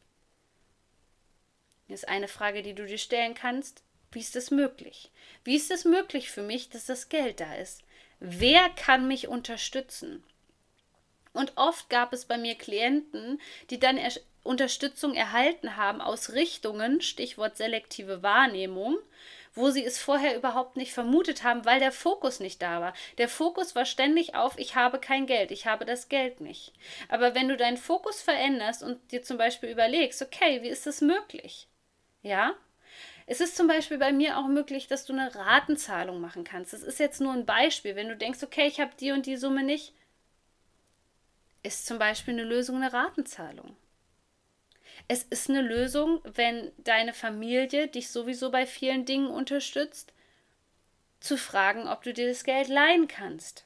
Das 1.87 2.01
ist 2.01 2.09
eine 2.09 2.27
Frage, 2.27 2.63
die 2.63 2.73
du 2.73 2.85
dir 2.85 2.97
stellen 2.97 3.35
kannst. 3.35 3.83
Wie 4.11 4.19
ist 4.19 4.35
das 4.35 4.49
möglich? 4.49 5.11
Wie 5.43 5.55
ist 5.55 5.71
es 5.71 5.85
möglich 5.85 6.31
für 6.31 6.41
mich, 6.41 6.69
dass 6.69 6.85
das 6.85 7.09
Geld 7.09 7.39
da 7.39 7.53
ist? 7.55 7.83
Wer 8.19 8.69
kann 8.69 9.07
mich 9.07 9.27
unterstützen? 9.27 10.23
Und 11.33 11.53
oft 11.57 11.89
gab 11.89 12.13
es 12.13 12.25
bei 12.25 12.37
mir 12.37 12.55
Klienten, 12.55 13.41
die 13.69 13.79
dann 13.79 13.99
Unterstützung 14.45 15.15
erhalten 15.15 15.75
haben 15.75 16.01
aus 16.01 16.33
Richtungen, 16.33 17.01
Stichwort 17.01 17.57
selektive 17.57 18.21
Wahrnehmung, 18.21 18.97
wo 19.55 19.71
sie 19.71 19.83
es 19.83 19.97
vorher 19.97 20.37
überhaupt 20.37 20.77
nicht 20.77 20.93
vermutet 20.93 21.43
haben, 21.43 21.65
weil 21.65 21.79
der 21.79 21.91
Fokus 21.91 22.39
nicht 22.39 22.61
da 22.61 22.79
war. 22.79 22.93
Der 23.17 23.27
Fokus 23.27 23.75
war 23.75 23.85
ständig 23.85 24.35
auf, 24.35 24.57
ich 24.59 24.75
habe 24.75 24.99
kein 24.99 25.25
Geld, 25.25 25.51
ich 25.51 25.65
habe 25.65 25.85
das 25.85 26.09
Geld 26.09 26.41
nicht. 26.41 26.73
Aber 27.09 27.33
wenn 27.33 27.47
du 27.47 27.57
deinen 27.57 27.77
Fokus 27.77 28.21
veränderst 28.21 28.83
und 28.83 29.11
dir 29.11 29.23
zum 29.23 29.37
Beispiel 29.37 29.69
überlegst, 29.69 30.21
okay, 30.21 30.61
wie 30.61 30.69
ist 30.69 30.85
das 30.85 31.01
möglich? 31.01 31.67
Ja, 32.21 32.53
es 33.25 33.41
ist 33.41 33.57
zum 33.57 33.67
Beispiel 33.67 33.97
bei 33.97 34.11
mir 34.11 34.37
auch 34.37 34.47
möglich, 34.47 34.87
dass 34.87 35.05
du 35.05 35.13
eine 35.13 35.33
Ratenzahlung 35.33 36.21
machen 36.21 36.43
kannst. 36.43 36.73
Das 36.73 36.83
ist 36.83 36.99
jetzt 36.99 37.19
nur 37.19 37.33
ein 37.33 37.47
Beispiel. 37.47 37.95
Wenn 37.95 38.09
du 38.09 38.15
denkst, 38.15 38.43
okay, 38.43 38.67
ich 38.67 38.79
habe 38.79 38.91
die 38.99 39.11
und 39.11 39.25
die 39.25 39.37
Summe 39.37 39.63
nicht, 39.63 39.93
ist 41.63 41.87
zum 41.87 41.97
Beispiel 41.97 42.35
eine 42.35 42.43
Lösung 42.43 42.75
eine 42.75 42.93
Ratenzahlung. 42.93 43.75
Es 45.07 45.23
ist 45.23 45.49
eine 45.49 45.61
Lösung, 45.61 46.21
wenn 46.23 46.71
deine 46.77 47.13
Familie 47.13 47.87
dich 47.87 48.09
sowieso 48.09 48.49
bei 48.49 48.65
vielen 48.65 49.05
Dingen 49.05 49.27
unterstützt, 49.27 50.13
zu 51.19 51.37
fragen, 51.37 51.87
ob 51.87 52.03
du 52.03 52.13
dir 52.13 52.27
das 52.27 52.43
Geld 52.43 52.67
leihen 52.67 53.07
kannst. 53.07 53.65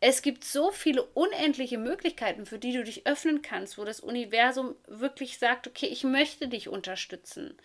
Es 0.00 0.22
gibt 0.22 0.44
so 0.44 0.70
viele 0.70 1.02
unendliche 1.02 1.76
Möglichkeiten, 1.76 2.46
für 2.46 2.58
die 2.58 2.72
du 2.72 2.84
dich 2.84 3.06
öffnen 3.06 3.42
kannst, 3.42 3.78
wo 3.78 3.84
das 3.84 3.98
Universum 3.98 4.76
wirklich 4.86 5.38
sagt, 5.38 5.66
okay, 5.66 5.86
ich 5.86 6.04
möchte 6.04 6.46
dich 6.46 6.68
unterstützen. 6.68 7.56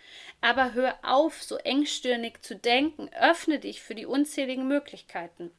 Aber 0.42 0.74
hör 0.74 0.98
auf, 1.04 1.44
so 1.44 1.58
engstirnig 1.58 2.42
zu 2.42 2.56
denken, 2.56 3.10
öffne 3.20 3.60
dich 3.60 3.84
für 3.84 3.94
die 3.94 4.08
unzähligen 4.08 4.68
Möglichkeiten. 4.68 5.52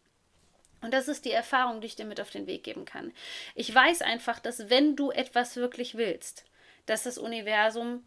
Und 0.85 0.93
das 0.93 1.09
ist 1.09 1.25
die 1.25 1.33
Erfahrung, 1.33 1.81
die 1.81 1.87
ich 1.87 1.97
dir 1.97 2.05
mit 2.05 2.21
auf 2.21 2.31
den 2.31 2.47
Weg 2.47 2.63
geben 2.63 2.85
kann. 2.85 3.13
Ich 3.55 3.75
weiß 3.75 4.03
einfach, 4.03 4.39
dass 4.39 4.69
wenn 4.69 4.97
du 4.97 5.11
etwas 5.11 5.57
wirklich 5.57 5.97
willst, 5.97 6.45
dass 6.87 7.05
das 7.05 7.17
Universum 7.17 8.03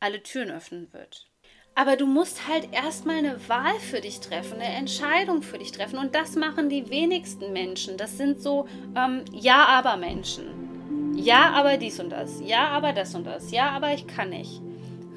alle 0.00 0.22
Türen 0.22 0.50
öffnen 0.50 0.92
wird. 0.92 1.26
Aber 1.74 1.96
du 1.96 2.06
musst 2.06 2.48
halt 2.48 2.72
erstmal 2.72 3.16
eine 3.16 3.48
Wahl 3.50 3.78
für 3.80 4.00
dich 4.00 4.20
treffen, 4.20 4.54
eine 4.54 4.74
Entscheidung 4.76 5.42
für 5.42 5.58
dich 5.58 5.72
treffen. 5.72 5.98
Und 5.98 6.14
das 6.14 6.34
machen 6.34 6.70
die 6.70 6.88
wenigsten 6.88 7.52
Menschen. 7.52 7.98
Das 7.98 8.16
sind 8.16 8.40
so 8.40 8.66
ähm, 8.96 9.26
Ja, 9.30 9.66
aber 9.66 9.98
Menschen. 9.98 11.14
Ja, 11.14 11.50
aber 11.50 11.76
dies 11.76 12.00
und 12.00 12.10
das. 12.10 12.40
Ja, 12.42 12.68
aber 12.68 12.94
das 12.94 13.14
und 13.14 13.24
das. 13.24 13.50
Ja, 13.50 13.70
aber 13.70 13.92
ich 13.92 14.06
kann 14.06 14.30
nicht. 14.30 14.62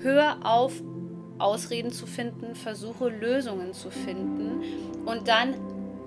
Hör 0.02 0.46
auf, 0.46 0.74
Ausreden 1.38 1.92
zu 1.92 2.06
finden, 2.06 2.56
versuche 2.56 3.08
Lösungen 3.08 3.74
zu 3.74 3.90
finden 3.90 5.06
und 5.06 5.30
dann 5.30 5.56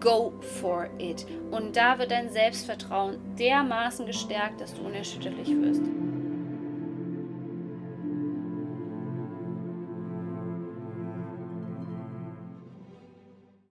go 0.03 0.33
for 0.41 0.89
it. 0.99 1.25
Und 1.51 1.77
da 1.77 1.99
wird 1.99 2.11
dein 2.11 2.31
Selbstvertrauen 2.31 3.19
dermaßen 3.39 4.05
gestärkt, 4.05 4.61
dass 4.61 4.75
du 4.75 4.83
unerschütterlich 4.83 5.49
wirst. 5.49 5.83